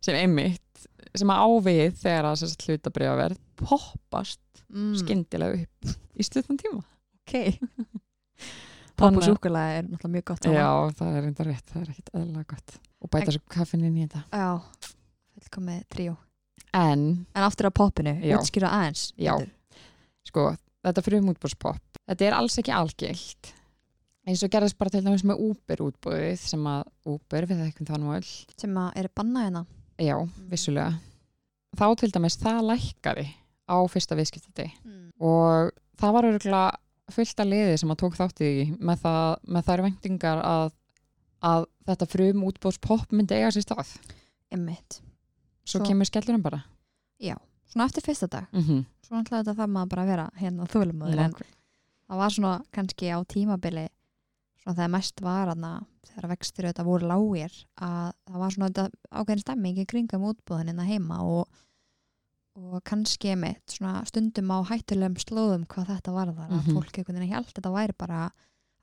[0.00, 0.71] sem einmitt,
[1.18, 4.40] sem að ávið þegar að þess að hlutabriðaverð poppast
[4.72, 4.94] Mm.
[4.96, 6.80] skyndilega upp í stuttan tíma.
[7.26, 7.58] Ok.
[8.96, 10.46] Popp og Þannig að- súkulega er náttúrulega mjög gott.
[10.48, 12.74] Já, það er enda rétt, það er ekkit eðla gott.
[13.02, 14.22] Og bæta svo kaffin inn í þetta.
[14.32, 14.92] Já,
[15.36, 16.16] fullkomið tríó.
[16.72, 19.12] En, En aftur að poppinu, útskýra aðeins.
[19.20, 19.34] Já.
[19.38, 19.52] betur.
[20.24, 23.52] sko, þetta frum útbóðspopp, þetta er alls ekki algilt.
[24.26, 27.58] Eins og gerðist bara til dæmis með Uber útbóðið sem að Uber, við
[27.90, 29.66] það nú öll, Sem að er bannað hérna.
[29.98, 30.16] Já,
[30.50, 30.98] vissulega.
[31.76, 33.26] Þá til dæmis það lækkaði
[33.68, 35.12] á fyrsta viðskiptati Mm.
[35.20, 36.76] og það var örgulega
[37.12, 38.50] fullt að liði sem að tók þátt í
[38.80, 40.72] með, það, með þær væntingar að,
[41.42, 43.96] að þetta frum útbóðspopp myndi eiga sér stað.
[44.50, 45.00] Emmitt.
[45.64, 46.62] Svo, Svo- kemur skellurinn bara.
[47.72, 48.46] Svona eftir fyrsta dag.
[48.52, 48.84] Mm -hmm.
[49.06, 51.18] Svo náttúrulega þetta þarf maður bara vera hérna þólumöður.
[51.18, 51.32] En
[52.08, 53.88] það var svona kannski á tímabili
[54.62, 55.72] svona þegar mest var aðna
[56.06, 58.84] þegar vextir auðvitað voru lágir að það var svona þetta
[59.20, 61.48] ákveðin stemming í kringum útbúðin hérna heima og,
[62.58, 66.74] og kannski mitt svona stundum á hættulegum slóðum hvað þetta var þar að Mhm.
[66.76, 68.30] fólk einhvern veginn held þetta væri bara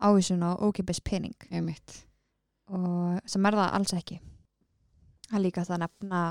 [0.02, 2.04] ávísun á ókipis pening Einmitt.
[2.70, 4.20] og sem er það alls ekki
[5.34, 6.22] er líka það að nefna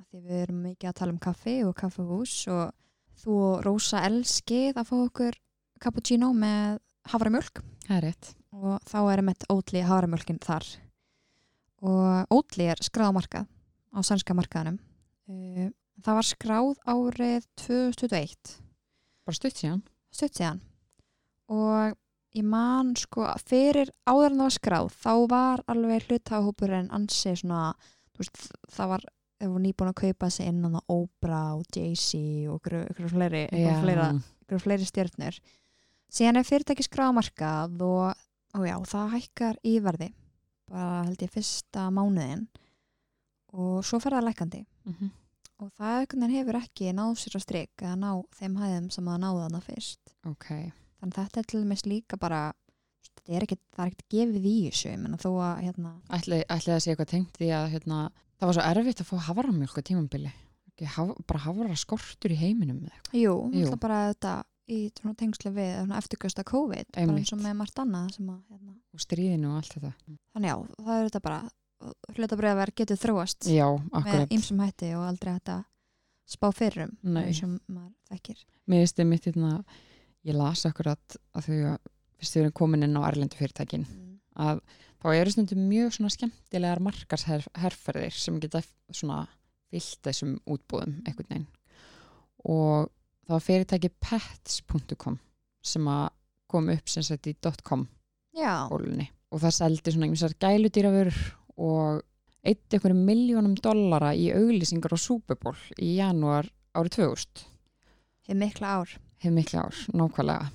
[0.00, 2.72] að því við erum mikið að tala um kaffi og kaffehús og
[3.20, 5.36] þú og Rósa elskið að fá okkur
[5.80, 6.78] cappuccino með
[7.12, 8.34] havramjölk Það er rétt.
[8.54, 10.66] og þá er meitt ótli havramjölkin þar.
[11.82, 13.18] Og ótli er skráð
[13.90, 14.78] á sænska markaðanum
[15.30, 15.68] Uh,
[16.02, 18.54] það var skráð árið 2021
[19.26, 19.82] Bara stutt síðan.
[20.10, 20.58] stutt síðan.
[21.50, 21.94] Og
[22.34, 27.74] ég man sko fyrir áður en það var skráð þá var alveg hlutahópurinn ansi svona
[28.14, 28.42] þú veist,
[28.74, 29.06] það var
[29.40, 32.18] þau voru nýbúin að kaupa sig inn á Oprah og Jay-Z
[32.50, 33.44] og ykkur, ykkur fleiri,
[34.58, 35.38] fleiri stjörnur
[36.10, 38.14] síðan er fyrirtæki skráð á markað og,
[38.58, 40.10] og já, það hækkar í verði
[40.70, 42.46] bara held ég fyrsta mánuðin
[43.56, 45.10] og svo fer það lækandi Mm -hmm.
[45.60, 49.18] og það veginn hefur ekki náð sér að strik eða ná þeim hæðum sem það
[49.20, 50.46] náða þarna fyrst Ok.
[51.00, 52.52] þannig að þetta er til dæmis líka bara
[53.28, 53.42] er
[53.76, 56.90] það er ekkit gefið í þessu ég menna þó að hérna, Ætli, ætli það sé
[56.90, 60.32] eitthvað tengt því að hérna, það var svo erfitt að fá haframjölk á tímambili.
[60.80, 62.80] Haf, bara hafra skortur í heiminum
[63.12, 63.50] Jú.
[63.52, 63.76] jú.
[63.76, 67.24] bara þetta í tengslu við svona eftirgjösta COVID bara Einmitt.
[67.24, 68.74] eins og með margt annað sem að hérna.
[68.94, 69.92] Og stríðinu og allt þetta.
[70.34, 71.40] þannig já, það er þetta bara
[72.16, 73.66] hlutabriðaverð getur þróast Já,
[74.04, 75.56] með ýmsum hætti og aldrei þetta
[76.30, 77.14] spá fyrrum og
[77.72, 79.52] maður þekkir Mér finnst þið mitt hérna,
[80.28, 81.56] ég las akkurat að þau
[82.20, 83.86] fyrst þau eru komin inn á erlendu fyrirtækin
[84.40, 84.60] að
[85.00, 88.60] þá eru stundum mjög svona skemmtilegar markarsherferðir sem geta
[88.92, 89.22] svona
[89.72, 91.48] fyllt þessum útbúðum einhvern veginn
[92.44, 92.90] og
[93.26, 95.18] það var fyrirtæki pets.com
[95.64, 96.06] sem að
[96.50, 97.86] kom upp sem sagt í .com
[98.34, 99.10] bólunni.
[99.30, 101.20] Og það seldi svona ymsar gæludýravörur
[101.60, 102.00] og
[102.40, 107.44] eitt einhverjum miljónum dollara í auglýsingar Super Bowl í janúar árið 2000
[108.30, 108.96] hefur mikla ár.
[109.20, 110.50] Hefur mikla ár, nákvæmlega.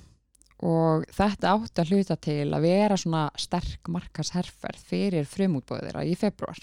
[0.66, 6.56] Og þetta átti að hluta til að vera svona sterk markasherferð fyrir frumútbóðir í februar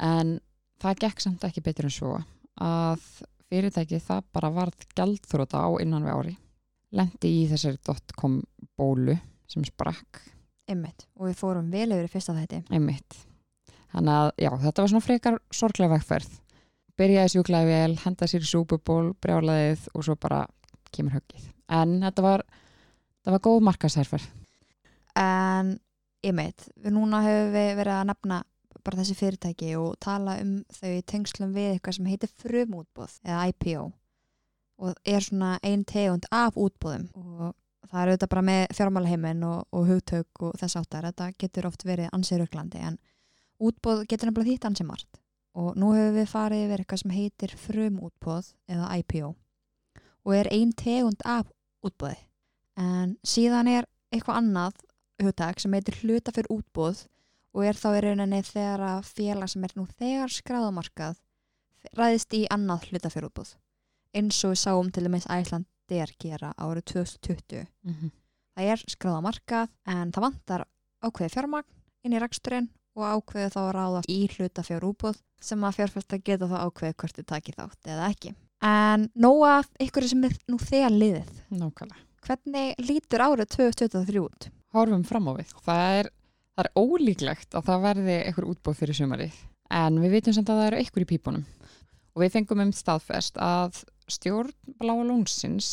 [0.00, 0.38] en
[0.80, 2.14] það gekk samt ekki betur en svo
[2.56, 3.04] að
[3.50, 6.34] fyrirtæki það bara varð gjaldþróta á innan við ári
[6.96, 8.40] lendi í þessari .com
[8.78, 9.16] bólu
[9.50, 10.22] sem sprakk.
[10.66, 11.06] Einmitt.
[11.14, 12.62] og við fórum vel yfir í fyrsta þætti.
[12.74, 13.18] Einmitt.
[13.92, 16.32] Þannig að já, þetta var svona frekar sorglega vegferð.
[16.96, 18.48] Byrjaði sjúklaði vel, henda sér
[18.84, 20.46] Bowl brjálaðið og svo bara
[20.90, 21.52] kemur höggið.
[21.68, 24.26] En þetta var þetta var góð markasherferð
[25.16, 25.76] en
[26.26, 28.40] einmitt, við núna hefur við verið að nefna
[28.86, 33.46] bara þessi fyrirtæki og tala um þau í tengslum við eitthvað sem heitir frumútbóð eða
[33.52, 33.86] IPO
[34.76, 37.54] og er svona ein tegund af útbóðum og
[37.90, 41.86] það er auðvitað bara með fjármálaheimin og, og hugtök og þess áttar þetta getur oft
[41.86, 42.98] verið ansið rauklandi en
[43.62, 45.20] útbóð getur nefnilega þýtt ansið margt.
[45.56, 49.32] Og nú hefur við farið yfir eitthvað sem heitir frumútbóð eða IPO
[50.26, 51.48] og er ein tegund af
[51.86, 52.18] útbóði
[52.76, 54.82] en síðan er eitthvað annað
[55.22, 57.06] hugtak sem heitir hluta fyrir útbóð
[57.56, 61.18] og er þá í rauninni þegar að félag sem er nú þegar skráðamarkað
[61.96, 63.54] ræðist í annað hluta fyrir útbóð
[64.16, 68.10] eins og við sáum til dæmis Æslandir gera árið 2020 mm -hmm.
[68.54, 70.66] það er skráðamarkað en það vantar
[71.02, 71.70] ákveði fjármagn
[72.04, 76.18] inn í reksturinn og ákveði þá að ráða í hluta fyrir útbóð sem að fjárfesta
[76.18, 80.58] geta þá ákveði hvort þið taki þátt eða ekki en nóga ykkur sem er nú
[80.58, 82.02] þegar liðið Nákvæmlega.
[82.26, 84.48] hvernig lítur árið 2023 út?
[84.74, 85.52] Horfum fram á við.
[85.64, 86.08] Það er,
[86.56, 89.36] það er ólíklegt að það verði einhver útbóð fyrir sumarið
[89.76, 91.44] en við vitum samt að það eru einhver í pípunum.
[92.16, 95.70] Og við fengum um staðfest að stjórn Bláa Lónsins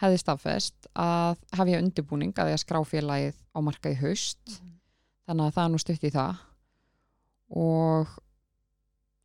[0.00, 4.60] hefði staðfest að hefja undirbúning að því að skrá félagið á marka í haust.
[5.28, 6.40] Þannig að það er nú stutt í það.
[7.60, 8.14] Og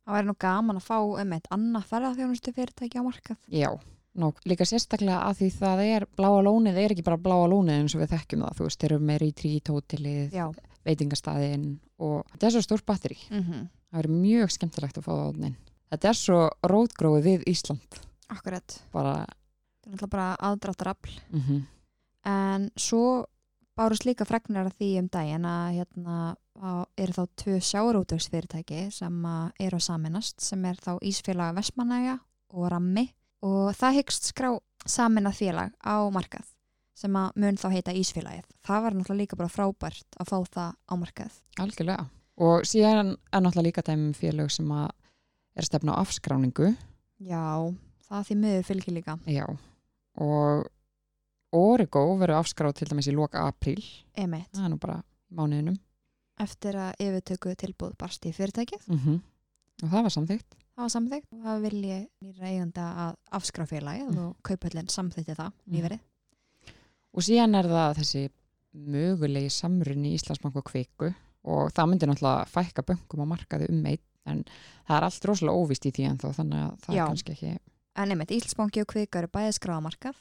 [0.06, 3.38] Það væri nú gaman að fá um eitt annað ferðarþjónustu fyrirtæki á markað.
[3.50, 3.70] já,
[4.16, 7.94] ná, líka sérstaklega að því það er Bláa Lónið er ekki bara Bláa Lónið eins
[7.94, 10.46] og við þekkjum það, þú veist, þeir eru með Já.
[10.86, 11.66] veitingastæðin
[11.98, 13.62] og þetta er svo stór batteri Mm -hmm.
[13.92, 15.56] það verður mjög skemmtilegt að fá það átnin
[15.90, 18.82] þetta er svo rótgróið við Ísland Akkurat.
[18.92, 19.26] bara,
[19.86, 21.20] Það er bara aðdráttarafl.
[21.32, 21.66] mm
[22.24, 23.26] En svo
[23.76, 29.24] bárust líka fregnar því um daginn að hérna á- eru þá tvö sjárótugsfyrirtæki sem
[29.60, 32.18] eru að saminast sem er þá Ísfélag Vestmanæja
[32.50, 33.12] og Rammi
[33.46, 34.50] og það hyggst skrá
[34.86, 36.46] saminað félag á markað
[36.96, 38.46] sem að mun þá heita Ísfélagið.
[38.64, 41.32] Það var náttúrulega líka bara frábært að fá það á markað.
[41.60, 42.06] algjörlega
[42.40, 44.90] og síðan er náttúrulega líka dæmum félög sem að
[45.56, 46.70] er stefna á afskráningu
[47.20, 47.42] Já,
[48.08, 49.18] það því miður fylgir líka.
[49.28, 49.44] já,
[50.20, 50.66] og
[51.56, 53.80] Origo verður afskráð til dæmis í loka apríl
[54.18, 54.50] Emitt.
[54.52, 54.98] það er nú bara
[55.32, 55.78] mánuðinum
[56.40, 58.88] Eftir að yfirtöku tilbúð barst í fyrirtækið.
[58.92, 59.20] mm
[59.84, 64.10] og það var samþykkt Það var samþykkt og það vilji nýra eiganda að afskrá félagið
[64.10, 64.18] Mm.
[64.26, 65.72] og kaupöllin samþykti það Mm.
[65.76, 66.00] nýverið.
[67.16, 68.28] og síðan er það þessi
[68.76, 73.86] mögulegi samrunni í Íslandsbank og kviku og það myndi náttúrulega fækka böngum á markaði um
[73.86, 74.44] eitt en
[74.86, 77.02] það er allt rosalega óvist í því en þó þannig að það Já.
[77.02, 77.58] er kannski ekki
[77.96, 80.16] En einmitt, Íslandsbanki og Kvika eru bæði skráðamarkað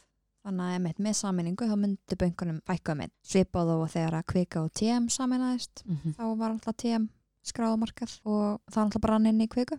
[0.45, 3.11] þannig að einmitt með saminningu þá myndi böngunum fækka um einn.
[3.25, 7.09] Svipað og þegar að Kvika og TM saminaðist mm þá var alltaf TM
[7.43, 9.77] skráðamarkað og það var alltaf bara inn í Kviku.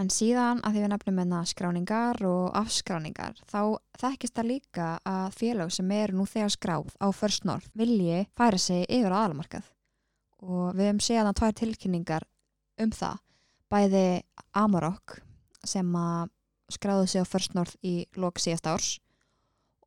[0.00, 5.34] En síðan að því við nefnum einna skráningar og afskráningar þá þekkist það líka að
[5.36, 9.66] félög sem eru nú þegar skráð á First North vilji færa sig yfir á aðalmarkað.
[10.48, 12.26] Og við hefum séð að tvær tilkynningar
[12.80, 13.20] um það.
[13.68, 14.06] Bæði
[14.56, 15.18] Amarok
[15.64, 16.32] sem að
[16.72, 18.90] skráðu sig á First North í lok síðast árs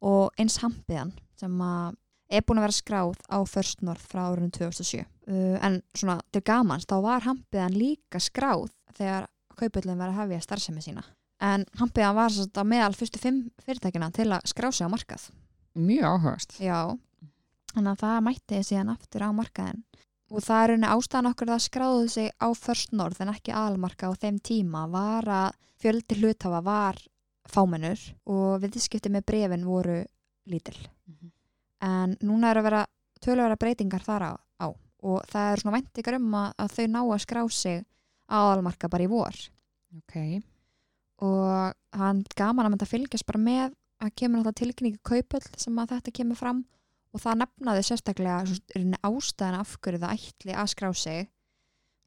[0.05, 1.97] og eins Hampiðan sem að
[2.29, 6.43] er búin að vera skráð á First North frá árunum 2007 uh, en svona til
[6.45, 11.03] gamans þá var Hampiðan líka skráð þegar kaupullin var að hefja starfsemi sína.
[11.43, 15.27] En Hampiðan var svo þetta meðal fyrstu fimm fyrirtækina til að skrá sig á markað.
[15.75, 16.95] Mjög áhugast já,
[17.73, 19.83] þannig að það mætti síðan aftur á markaðin
[20.31, 24.09] og það er unni ástæðan okkur að skráðu sig á First North en ekki aðalmarka
[24.09, 27.01] á þeim tíma var að fjöldi hluthafa var
[27.51, 29.99] fámennur og viðskipti með brefin voru
[30.49, 30.77] lítil.
[31.05, 31.31] Mhm.
[31.85, 32.85] en núna er að vera
[33.21, 34.67] tölvera breytingar þar á, á.
[35.05, 37.83] Og það er svona væntingar um að, að þau ná að skrá sig
[38.29, 39.35] aðalmarka bara í vor.
[39.97, 40.15] Ok,
[41.23, 45.77] og hann gaman að mynda að fylgjast bara með að kemur náttúrulega tilkynningu kaupull sem
[45.79, 46.65] að þetta kemur fram
[47.15, 51.29] og það nefnaði sérstaklega ástæðan af hverju það ætli að skrá sig.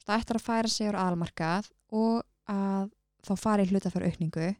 [0.04, 2.90] Það ætlar að færa sig úr aðalmarkað og að
[3.24, 4.50] þá fari í hlutafjör aukningu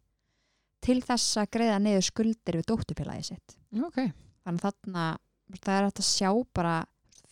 [0.85, 3.57] til þess að greiða niður skuldir við dótturfélagi sitt.
[3.77, 4.01] Ok.
[4.47, 5.07] Þannig þarna
[5.59, 6.75] það er hægt að sjá bara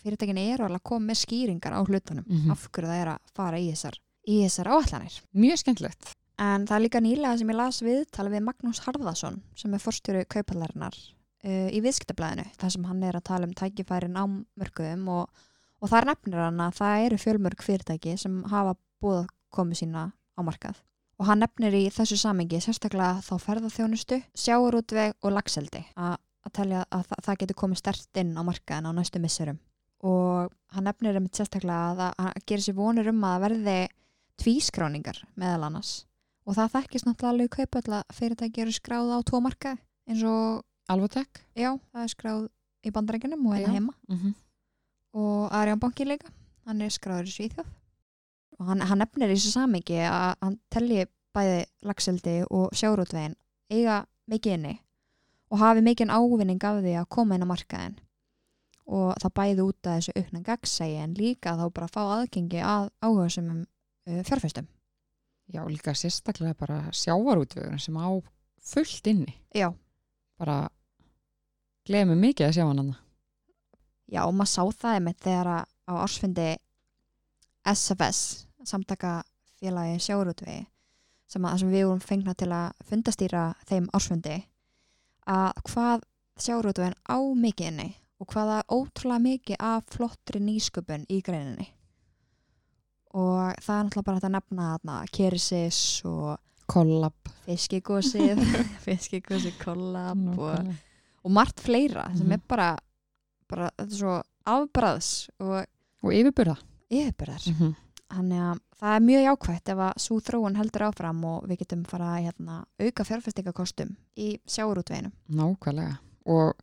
[0.03, 2.51] fyrirtækin eru alveg að koma með skýringar á hlutunum Mhm.
[2.53, 6.15] af hverju það er að fara í þessar, í þessar áallanir mjög skemmtilegt.
[6.37, 10.25] En það er líka nýlega sem ég las viðtal við Magnús Harðason sem er forstjóri
[10.29, 15.47] kaupallarinnar uh, í viðskiptablaðinu þar sem hann er að tala um tækifærin á mörgum og,
[15.81, 20.41] og þar nefnir hann að það eru fjölmörg fyrirtæki sem hafa búið komið sína á
[20.45, 20.83] markað.
[21.17, 26.83] Og hann nefnir í þessu samengi sérstaklega þá ferðarþjónustu, sjáurútveg og lagseldi að, að telja
[26.91, 29.63] að það, það getur komið stert inn á markaðin á næstu missurum
[30.05, 33.77] og hann nefnir um sérstaklega að það að gerir sér vonur um að það verði
[34.43, 36.05] tvískráningar meðal annars.
[36.47, 40.65] Og það þekkist náttúrulega alveg kaupöll að fyrirtæki eru skráð á tvo marka eins og,
[40.87, 42.43] Alvotek já, það er skráð
[42.87, 43.95] í bandarenginum og hérna heima.
[44.07, 44.35] Mm -hmm.
[45.19, 46.31] og Arján banki líka,
[46.65, 47.67] hann er skráður í Svíþjóð.
[48.59, 53.37] Og hann, hann nefnir í þessu samingi að hann telli bæði lagseldi og sjárótvegin
[53.71, 54.75] eiga mikið inni
[55.51, 57.97] og hafi mikið ávinning af því að koma inn á markaðin
[58.87, 62.91] og það bæði út af þessu aukna gagsægi en líka þá bara fá aðgengi að
[63.03, 63.65] áhuga sem um,
[64.07, 64.67] uh, fjárfæstum
[65.47, 68.11] Já, líka sérstaklega bara sjávarútvögun sem á
[68.59, 69.35] fullt inni.
[69.55, 69.71] Já,
[70.37, 70.69] Bara
[71.89, 72.95] gleðum mikið að sjá hann hann.
[74.11, 76.49] Já, og maður sá það einmitt þegar að á ársfundi
[77.73, 78.21] SFS,
[78.67, 79.13] samtaka
[79.57, 80.67] félagi sjáurútvegi,
[81.31, 84.37] sem, að, sem við vorum fengna til að fundastýra þeim ársfundi,
[85.27, 86.05] að hvað
[86.43, 87.89] sjáurútvegin á mikið inni
[88.21, 91.71] og hvaða ótrúlega mikið af flottri nýsköpun í greininni.
[93.17, 97.15] Og það er náttúrulega bara hægt að nefna þarna Kerisis og Kollab.
[97.47, 98.43] fiskigósið,
[98.87, 100.75] fiskigósið kollab og Nákvæmlega.
[101.25, 102.33] og margt fleira sem Mhm.
[102.33, 102.77] er bara,
[103.49, 105.65] bara þetta er svo afbræðs og
[106.05, 106.57] Og yfirbyrða.
[106.91, 107.75] yfirbyrðar Mm -hmm.
[108.11, 111.85] þannig að það er mjög jákvætt ef að svo þróun heldur áfram og við getum
[111.87, 115.99] fara að hérna, auka fjárfestingakostum í sjáurútveginu Nákvæmlega.
[116.27, 116.55] Og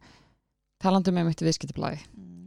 [0.79, 1.99] talandum með mitt viðskiptablaði.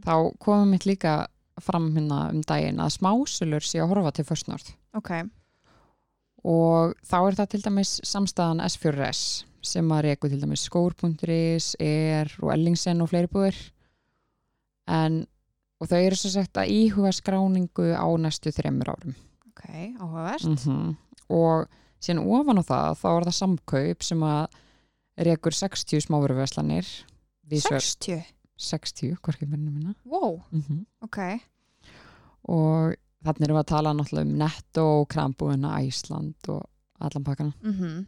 [0.05, 1.27] Þá komum mitt líka
[1.63, 4.73] fram hérna um daginn að smásölur sé að horfa til First North.
[4.97, 5.11] ok,
[6.47, 9.23] og þá er það til dæmis samstæðan S4S
[9.67, 13.57] sem að reyku til dæmis skór.is, er og Ellingsen og fleiri búðir.
[14.87, 15.25] En
[15.77, 19.17] og þau eru svo sagt að íhuga skráningu á næstu þreymur árum.
[19.51, 19.67] Ok,
[19.99, 20.47] áhugavert.
[20.65, 20.95] Mm
[21.31, 21.67] og
[21.99, 24.57] síðan ofan á það þá er það samkaup sem að
[25.27, 26.89] reykur 60 smáveruverslanir
[27.47, 28.21] 60,
[28.57, 31.19] 60, hvorki minna minna wow, mm ok.
[32.47, 36.63] Og þannig erum við að tala náttúrulega um netto, krambúina, Æsland og
[36.99, 37.53] allan pakkana.
[37.61, 38.05] Mm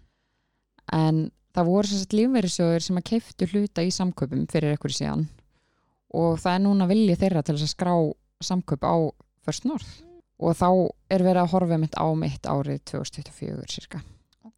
[0.89, 5.27] en það voru sagt lífverðisjóður sem að keiftu hluta í samkaupum fyrir ekkur síðan.
[6.17, 7.93] Og það er núna vilji þeirra til að skrá
[8.41, 8.95] samkaup á
[9.45, 10.01] First North.
[10.41, 14.01] Og þá er verið að horfa mitt á mitt árið 2024 cirka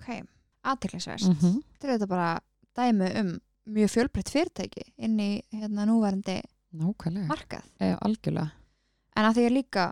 [0.01, 0.25] ok,
[0.67, 1.61] aðteklisverst mm -hmm.
[1.79, 2.39] þetta er bara
[2.75, 6.39] dæmi um mjög fjölbreytt fyrirtæki inn í hérna núverandi
[6.71, 7.65] Nákvæmlega, markað.
[7.83, 8.51] E, algjörlega.
[9.19, 9.87] En að því er líka,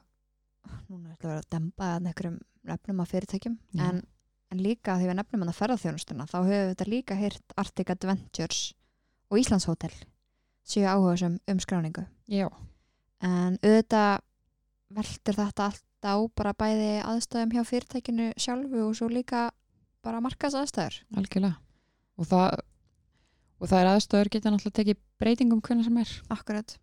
[0.88, 3.99] núna ætla að vera að dempa að einhverjum nefnum af fyrirtækjum, en,
[4.53, 7.91] en líka að því við nefnum að ferðarþjónustuna, þá höfum við þetta líka heyrt Arctic
[7.91, 8.62] Adventures
[9.29, 9.91] og Íslandshótel
[10.69, 12.05] séu áhuga sem um skráningu.
[12.32, 12.47] Já,
[13.19, 14.21] En auðvitað
[14.95, 19.49] veldur þetta allt á bara bæði aðstæðum hjá fyrirtækinu sjálfu og svo líka
[20.05, 21.01] bara markas aðstæður.
[21.19, 21.60] algjörlega.
[22.19, 22.62] Og það,
[23.60, 26.78] og það er aðstöður geta náttúrulega tekið breytingum hvernig sem er Akkurat.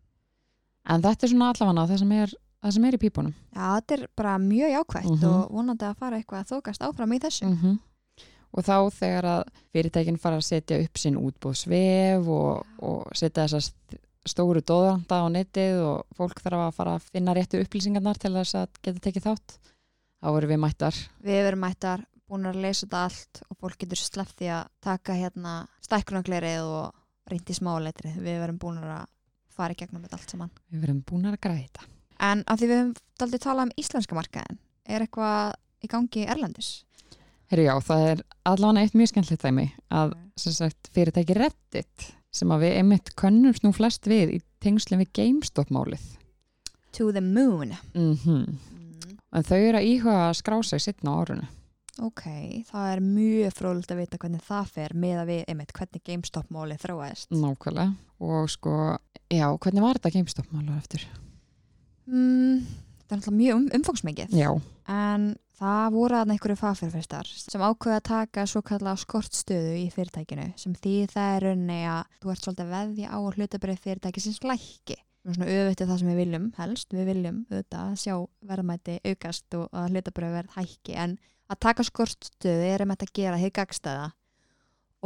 [0.87, 3.93] en þetta er svona allavega það sem er, það sem er í pípunum Já, þetta
[3.99, 5.25] er bara mjög jákvætt Mhm.
[5.31, 7.47] og vonandi að fara eitthvað að þókast áfram í þessu.
[7.53, 7.79] -hmm.
[8.57, 13.61] og þá þegar að fyrirtækin fara að setja upp sinn útbúðsvef og, og setja þessar
[13.63, 18.33] st- stóru dóðranda á netið og fólk þarf að fara að finna réttu upplýsingarnar til
[18.33, 19.59] þess að geta tekið þátt
[20.23, 23.97] þá voru við mættar við verum mættar búin að leysa þetta allt og fólk getur
[24.01, 25.53] sleppt því að taka hérna
[25.87, 28.19] stækkunaglerið og reyndi smáletrið.
[28.23, 29.07] Við verum búin að
[29.57, 30.57] fara í gegnum þetta allt saman.
[30.71, 34.17] Við verum búin að græða þetta en af því við höfum daldið talað um íslenska
[34.17, 36.71] markaðin er eitthvað í gangi erlendis?
[37.51, 42.53] Herru já, það er allavega eitt mjög skemmtilegt dæmi að sem sagt, fyrirtæki Reddit sem
[42.53, 46.03] að við einmitt könnumst nú flest við í tengslum við GameStop-málið.
[46.99, 47.77] To the moon.
[47.95, 48.59] Mm mm.
[49.37, 51.47] en þau eru að íhuga að skrá sig sittna á árunu
[52.05, 52.25] ok,
[52.69, 56.83] það er mjög fróðult að vita hvernig það fer með að við einmitt hvernig GameStop-málið
[56.85, 57.31] þróaðist.
[57.33, 57.95] Nákvæmlega.
[58.27, 58.75] Og sko,
[59.33, 61.09] já, hvernig var þetta GameStop-málið eftir?
[62.07, 62.61] mm,
[63.01, 64.37] þetta er náttúrulega mjög um, umfangsmikið.
[64.37, 64.51] Já,
[64.93, 70.51] en það voru að einhverju fagfyrirfestar sem ákveða að taka svo kallega skortstöðu í fyrirtækinu
[70.61, 74.25] sem því það er raunni að þú ert svolítið að veðja á að hlutabrið fyrirtæki
[74.25, 78.15] sem slækki svona öfutið það sem við viljum helst, við viljum auðvitað að sjá
[78.47, 80.95] verðmæti aukast og að hlutabrið verð hækki.
[80.95, 84.09] En að taka skortstöðu er um þetta að gera heið gagstæða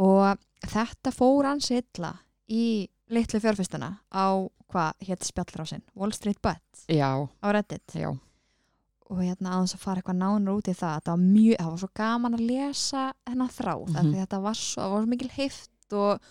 [0.01, 2.15] og þetta fór ansi illa
[2.51, 2.65] í
[3.11, 4.27] litlu fjárfestana á
[4.71, 7.95] hvað hétt spjallrásinn Wall Street Bet já, á Reddit?
[7.95, 8.11] Já.
[9.11, 11.81] Og hérna aðeins að fara eitthvað nánar út í það það var mjög, það var
[11.81, 15.97] svo gaman að lesa hennar þráð, mm því þetta var svo, var svo mikil heift
[15.99, 16.29] og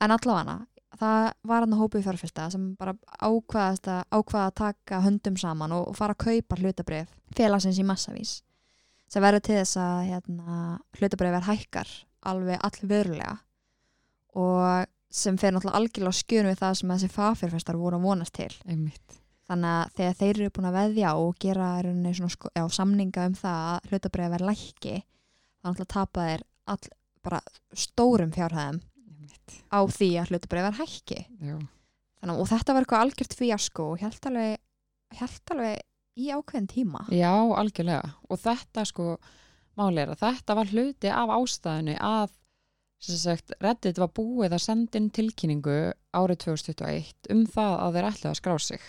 [0.00, 0.60] en allavega
[1.00, 5.74] það var hann að hópu fjárfesta sem bara ákvaðast að ákvaða að taka höndum saman
[5.74, 8.38] og, og fara að kaupa hlutabrif félagsins í massavís
[9.10, 10.56] sem verður til þess að hérna,
[10.98, 11.92] hlutabrif er hækkar
[12.30, 13.36] alveg allverulega
[14.38, 18.36] og sem fer náttúrulega algjörlega á skjönu við það sem þessi fagfjárfestar voru að vonast
[18.36, 18.52] til.
[18.70, 19.16] Einmitt.
[19.50, 23.34] Þannig að þegar þeir eru búin að veðja og gera svona sko, já, samninga um
[23.34, 24.94] það að hlutabrið verði lækki
[25.60, 26.90] þannig að tapa þeir all,
[27.26, 27.40] bara
[27.74, 28.78] stórum fjárhæðum
[29.10, 34.04] einmitt, á því að hlutabrið verði hækki þannig, og þetta var eitthvað algjört fíasko og
[34.04, 34.54] held alveg,
[35.18, 35.82] held alveg
[36.20, 38.14] í ákveðin tíma Já, algjörlega.
[38.28, 39.14] Og þetta sko,
[39.80, 42.36] máli að þetta var hluti af ástæðinu að
[43.00, 45.78] sagt, Reddit var búið að senda inn tilkynningu
[46.12, 48.82] árið 2021 um það að þeir ætlaði að skrá sig.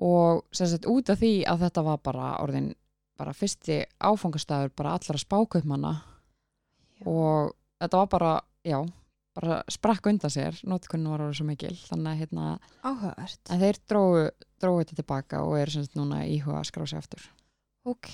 [0.00, 2.70] Og sagt, út af því að þetta var bara orðin,
[3.18, 5.92] bara fyrsti áfangastæður bara allra spákaupmanna
[7.08, 8.30] og þetta var bara,
[8.64, 8.78] já,
[9.36, 12.46] bara sprakk undan sér, notkunni var orðið svo mikil, þannig að hérna,
[13.50, 14.24] þeir dróðu,
[14.60, 17.24] dróðu þetta tilbaka og eru sem sagt núna íhuga að skrá sig aftur.
[17.88, 18.10] ok,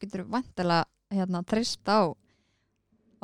[0.00, 0.84] getur vantilega
[1.14, 2.12] hérna treyst á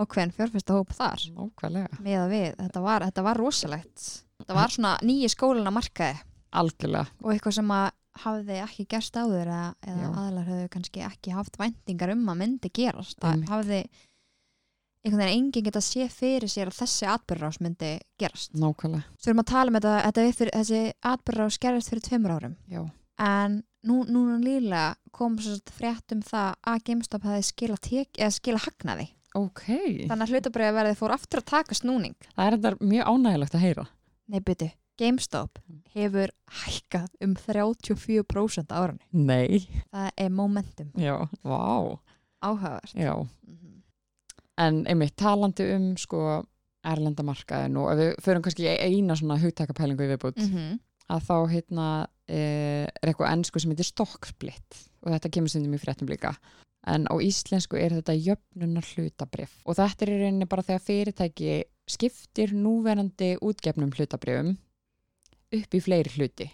[0.00, 2.00] ákveðin fjárfesta hóp þar Nákvæmlega.
[2.00, 4.04] með að við, þetta var, þetta var rosalegt
[4.40, 6.20] þetta var svona nýji skólin að markaði
[6.50, 7.10] Algjörlega.
[7.22, 7.88] og eitthvað sem að
[8.20, 12.70] hafði ekki gerst áður eða, eða aðlar höfðu kannski ekki haft væntingar um að myndi
[12.74, 13.82] gerast það hafði
[15.04, 19.04] einhvern veginn enginn geta sé fyrir sér að þessi atbyrðrás myndi gerast Nákvæmlega.
[19.18, 20.80] svo erum að tala um þetta, þetta fyrir, þessi
[21.12, 22.82] atbyrðrás gerist fyrir tveimur árum Já.
[23.18, 27.80] en nú, núna lílega kom svo sagt frétt um það að GameStop hefði skila,
[28.36, 29.62] skila hagnaði Ok.
[30.10, 33.64] þannig að hlutabriða verði fór aftur að taka snúning Það er þetta mjög ánægilegt að
[33.64, 33.84] heyra.
[34.28, 34.70] nei byrju,
[35.00, 35.58] GameStop
[35.94, 36.28] hefur
[36.66, 39.64] hækkað um 34% á árunni Nei.
[39.92, 41.16] það er momentum Já.
[41.46, 41.96] Vá.
[42.42, 43.14] áhugavert Já.
[44.60, 46.20] En einmitt talandi um sko
[46.84, 50.78] erlendamarkaðin og við förum kannski eina svona hugtakapælingu í viðbútt Mhm.
[51.10, 51.86] að þá hérna
[52.28, 52.38] e,
[52.86, 56.34] er eitthvað ennsku sem heitir stokksplit og þetta kemur stundum í fréttum líka
[56.86, 61.56] en á íslensku er þetta jöfnunar hlutabrif og þetta er í rauninni bara þegar fyrirtæki
[61.90, 64.54] skiptir núverandi útgefnum hlutabrifum
[65.52, 66.46] upp í fleiri hluti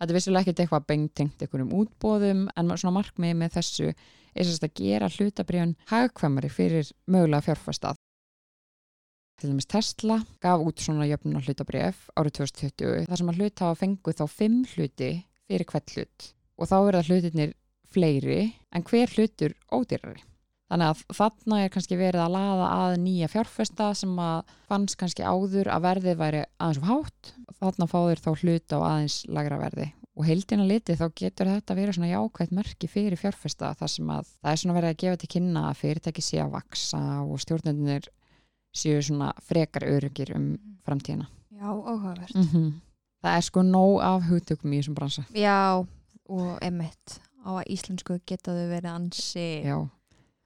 [0.00, 3.92] þetta er vissulega ekkert eitthvað bengtengt einhverjum útbóðum en svona markmið með þessu
[4.34, 7.98] er sérst að gera hlutabrifun hagkvæmari fyrir mögulega fjárfæstað
[9.40, 13.78] til dæmis Tesla gaf út svona jöfnunar hlutabrif árið 2020 þar sem að hlut hafa
[13.82, 15.10] fenguð þá fimm hluti
[15.48, 16.26] fyrir hvert hlut
[16.60, 17.54] og þá verða hlutirnir
[17.90, 18.40] fleiri
[18.76, 20.20] en hver hlutur ódýrari.
[20.70, 25.26] Þannig að þarna er kannski verið að laða að nýja fjárfesta sem að fannst kannski
[25.26, 27.32] áður að verðið væri aðeins of hátt.
[27.48, 29.88] Og þarna fá þeir þá hlut á aðeins lagra verði
[30.20, 34.28] og heildina litið þá getur þetta verið svona jákvægt merki fyrir fjárfesta þar sem að
[34.42, 38.08] það er svona verið að gefa til kynna að fyrirtæki sé að vaksa og stjórnendunir
[38.76, 40.50] séu svona frekar öryggir um
[40.86, 41.26] framtíðina.
[41.56, 42.78] já, áhugavert Mm
[43.20, 45.22] Það er sko nóg af hugtökum í þessum bransa.
[45.36, 45.84] já,
[46.28, 49.76] og emitt á að íslensku geta þau verið ansi Já,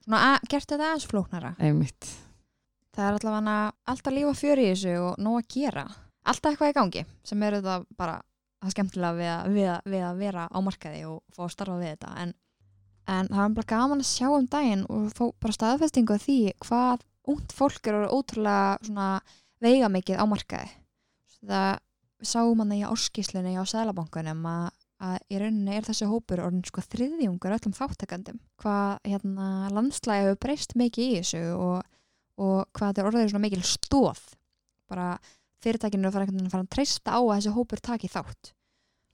[0.03, 2.09] svona að, gert þetta aðeins flóknara einmitt.
[2.95, 5.85] það er allavega alltaf lífa í þessu og nóg að gera
[6.25, 8.17] alltaf eitthvað í gangi sem eru það bara
[8.65, 11.79] það skemmtilega við að, við, að, við að vera á markaði og fá að starfa
[11.81, 12.13] við þetta.
[12.23, 12.33] En,
[13.15, 17.05] en það er bara gaman að sjá um daginn og fá bara staðfestingu því hvað
[17.33, 19.19] ungt fólk eru ótrúlega
[19.63, 20.71] veiga mikið á markaði.
[21.45, 21.71] Það
[22.25, 24.69] sáum hann í áskíslunni á Sælabankunum að,
[25.05, 30.39] að í rauninni er þessi hópur orðin sko þriðjungur öllum þáttakandum hvað hérna landslægi hefur
[30.47, 31.83] breyst mikið í þessu og
[32.41, 34.21] og hvað þetta er orðið svona mikil stóð
[34.91, 35.07] bara
[35.63, 38.51] fyrirtækinu er að fara að treysta á að þessi hópur taki þátt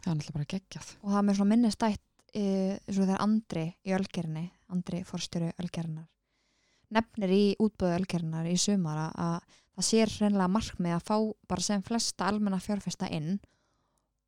[0.02, 0.88] Það er náttúrulega bara geggjað.
[1.04, 2.02] og það er mér svona minnistætt
[2.34, 2.44] e,
[2.88, 6.08] eins og þegar Andri í Ölgerinni Andri forstjóri Ölgerinnar
[6.92, 11.62] nefnir í útböðu Ölgerinnar í sumar að- að það sér hreinlega markmið að fá bara
[11.62, 13.40] sem flesta almenna fjárfesta inn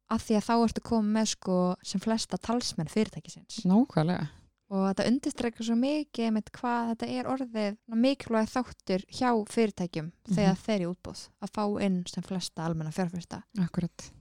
[0.10, 4.28] af því að þá ertu komið með sko sem flesta talsmenn fyrirtækisins Nákvæmlega.
[4.70, 10.56] og þetta undistreikar svo mikið með hvað þetta er orðið mikilvæg þáttur hjá fyrirtækjum þegar
[10.64, 14.12] þeir eru útbúð að fá inn sem flesta almenna fjárfesta Akkurat.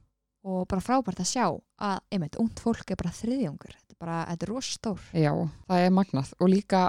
[0.45, 1.47] Og bara frábært að sjá
[1.79, 5.33] að einmitt, ungt fólk er bara þriðjungur þetta er bara, þetta er rosa stór Já,
[5.69, 6.33] það er magnað.
[6.41, 6.81] Og líka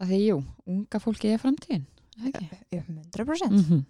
[0.00, 1.86] að því, jú, unga fólki er framtíðin.
[2.20, 2.48] Ekki?
[2.76, 3.84] um 100% Mm -hmm.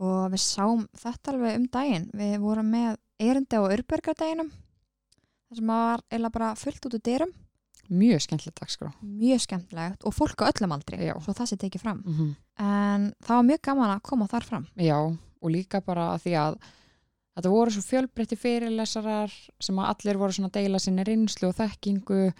[0.00, 4.50] og við sáum þetta alveg um daginn við vorum með erindi á Örbergardaginum
[5.50, 7.32] það sem var eða bara fullt út úr dyrum
[7.90, 8.92] Mjög skemmtilegt dagskrá.
[9.02, 11.14] mjög skemmtilegt og fólk á öllum aldri Já.
[11.20, 12.34] svo það sé tekið fram Mm -hmm.
[12.64, 14.96] en það var mjög gaman að koma þar fram Já,
[15.42, 16.58] og líka bara að því að
[17.36, 21.56] þetta voru svo fjölbreytti fyrirlesarar sem að allir voru svona að deila sinni reynslu og
[21.60, 22.32] þekkingu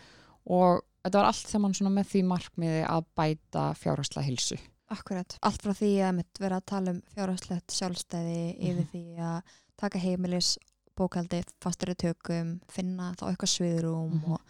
[0.51, 4.59] og þetta var allt saman svona með því markmiði að bæta fjárhastla hilsu.
[4.91, 8.89] Akkurat, allt frá því að mitt vera að tala um fjárhagslegt sjálfstæði yfir Mhm.
[8.93, 9.43] því að
[9.79, 10.59] taka heimilis
[10.99, 14.33] bókaldi fastari tökum, finna þá eitthvað sviðrúm Mhm.
[14.33, 14.41] og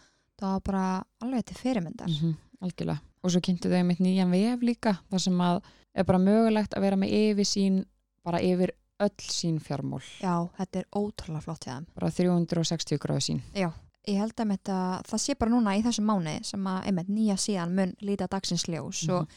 [0.41, 2.07] það var bara alveg til fyrirmyndar.
[2.09, 2.35] -hmm.
[2.61, 2.99] Algjörlega.
[3.23, 5.61] Og svo kynntu þau mitt nýjan vef líka þar sem að
[5.95, 7.85] er bara mögulegt að vera með yfir sín,
[8.25, 8.71] bara yfir
[9.01, 10.01] öll sín fjármól.
[10.21, 11.85] Já, þetta er ótrúlega flott hjá þeim.
[11.95, 13.41] Bara 360 gráðu sín.
[13.53, 13.69] Já,
[14.07, 17.09] ég held að mitt að það sé bara núna í þessum mánu sem að einmitt
[17.09, 19.15] nýja síðan mun líta dagsins ljós Mhm.
[19.15, 19.27] og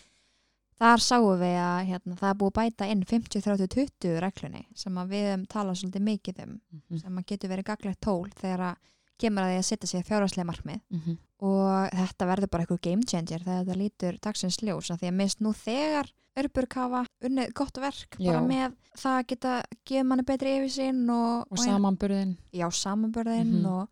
[0.81, 5.09] þar sáum við að hérna, það er búið að bæta inn 50-30-20 reglunni sem að
[5.15, 7.01] við tala svolítið mikið um Mhm.
[7.01, 8.77] sem að getur verið gaglegt tól þegar að
[9.19, 11.19] kemur að því að setja sig fjárhagslega markmið Mhm.
[11.41, 15.15] og þetta verður bara eitthvað game changer þegar þetta lítur dagsins ljós af því að
[15.15, 18.41] minnst nú þegar örburkafa unnið gott verk bara Já.
[18.49, 19.55] með það að geta
[19.87, 23.67] gefið manni betri yfirsinn og, og samanburðin já, samanbörðin Mhm.
[23.67, 23.89] og,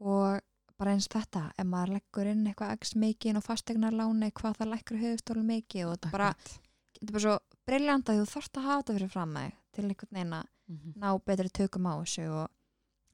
[0.00, 0.40] og
[0.80, 4.96] bara eins þetta ef maður leggur inn eitthvað x mikið og fastegnarláni hvað það leggur
[5.02, 8.80] höfustólu mikið og þetta bara, þetta er bara svo briljant að þú þarft að hafa
[8.82, 10.92] þetta fyrir fram með til einhvern veginn að Mhm.
[11.02, 12.48] ná betri tökum á þessu og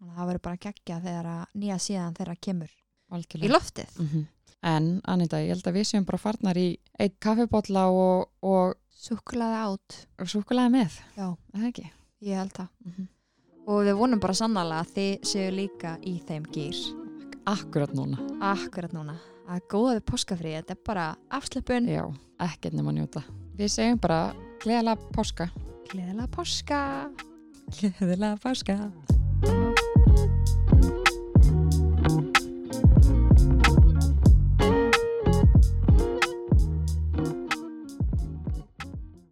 [0.02, 2.70] að það verður bara geggja þegar að nýja síðan þegar það kemur
[3.10, 3.52] í Algjörlega.
[3.54, 3.98] loftið?
[3.98, 4.26] Mhm.
[4.62, 9.58] En Anita, ég held að við séum bara farnar í eitt kaffibotla og, og, Súkkulaði
[9.62, 10.94] átt, og súkulega með.
[11.16, 11.90] Já, Er það ekki?
[12.22, 12.68] Ég held það.
[12.84, 13.08] Mhm.
[13.68, 16.76] og við vonum bara sannlega að þið séu líka í þeim gýr.
[17.46, 18.16] Akkurat núna.
[18.40, 19.16] Akkurat núna.
[19.48, 23.22] Að góða við páskafrí, þetta er bara afslöpun Já, ekkert nema njóta.
[23.56, 25.50] Við segjum bara gleðilega páska.
[25.88, 27.10] Gleðilega páska.
[27.70, 28.92] Gleðilega páska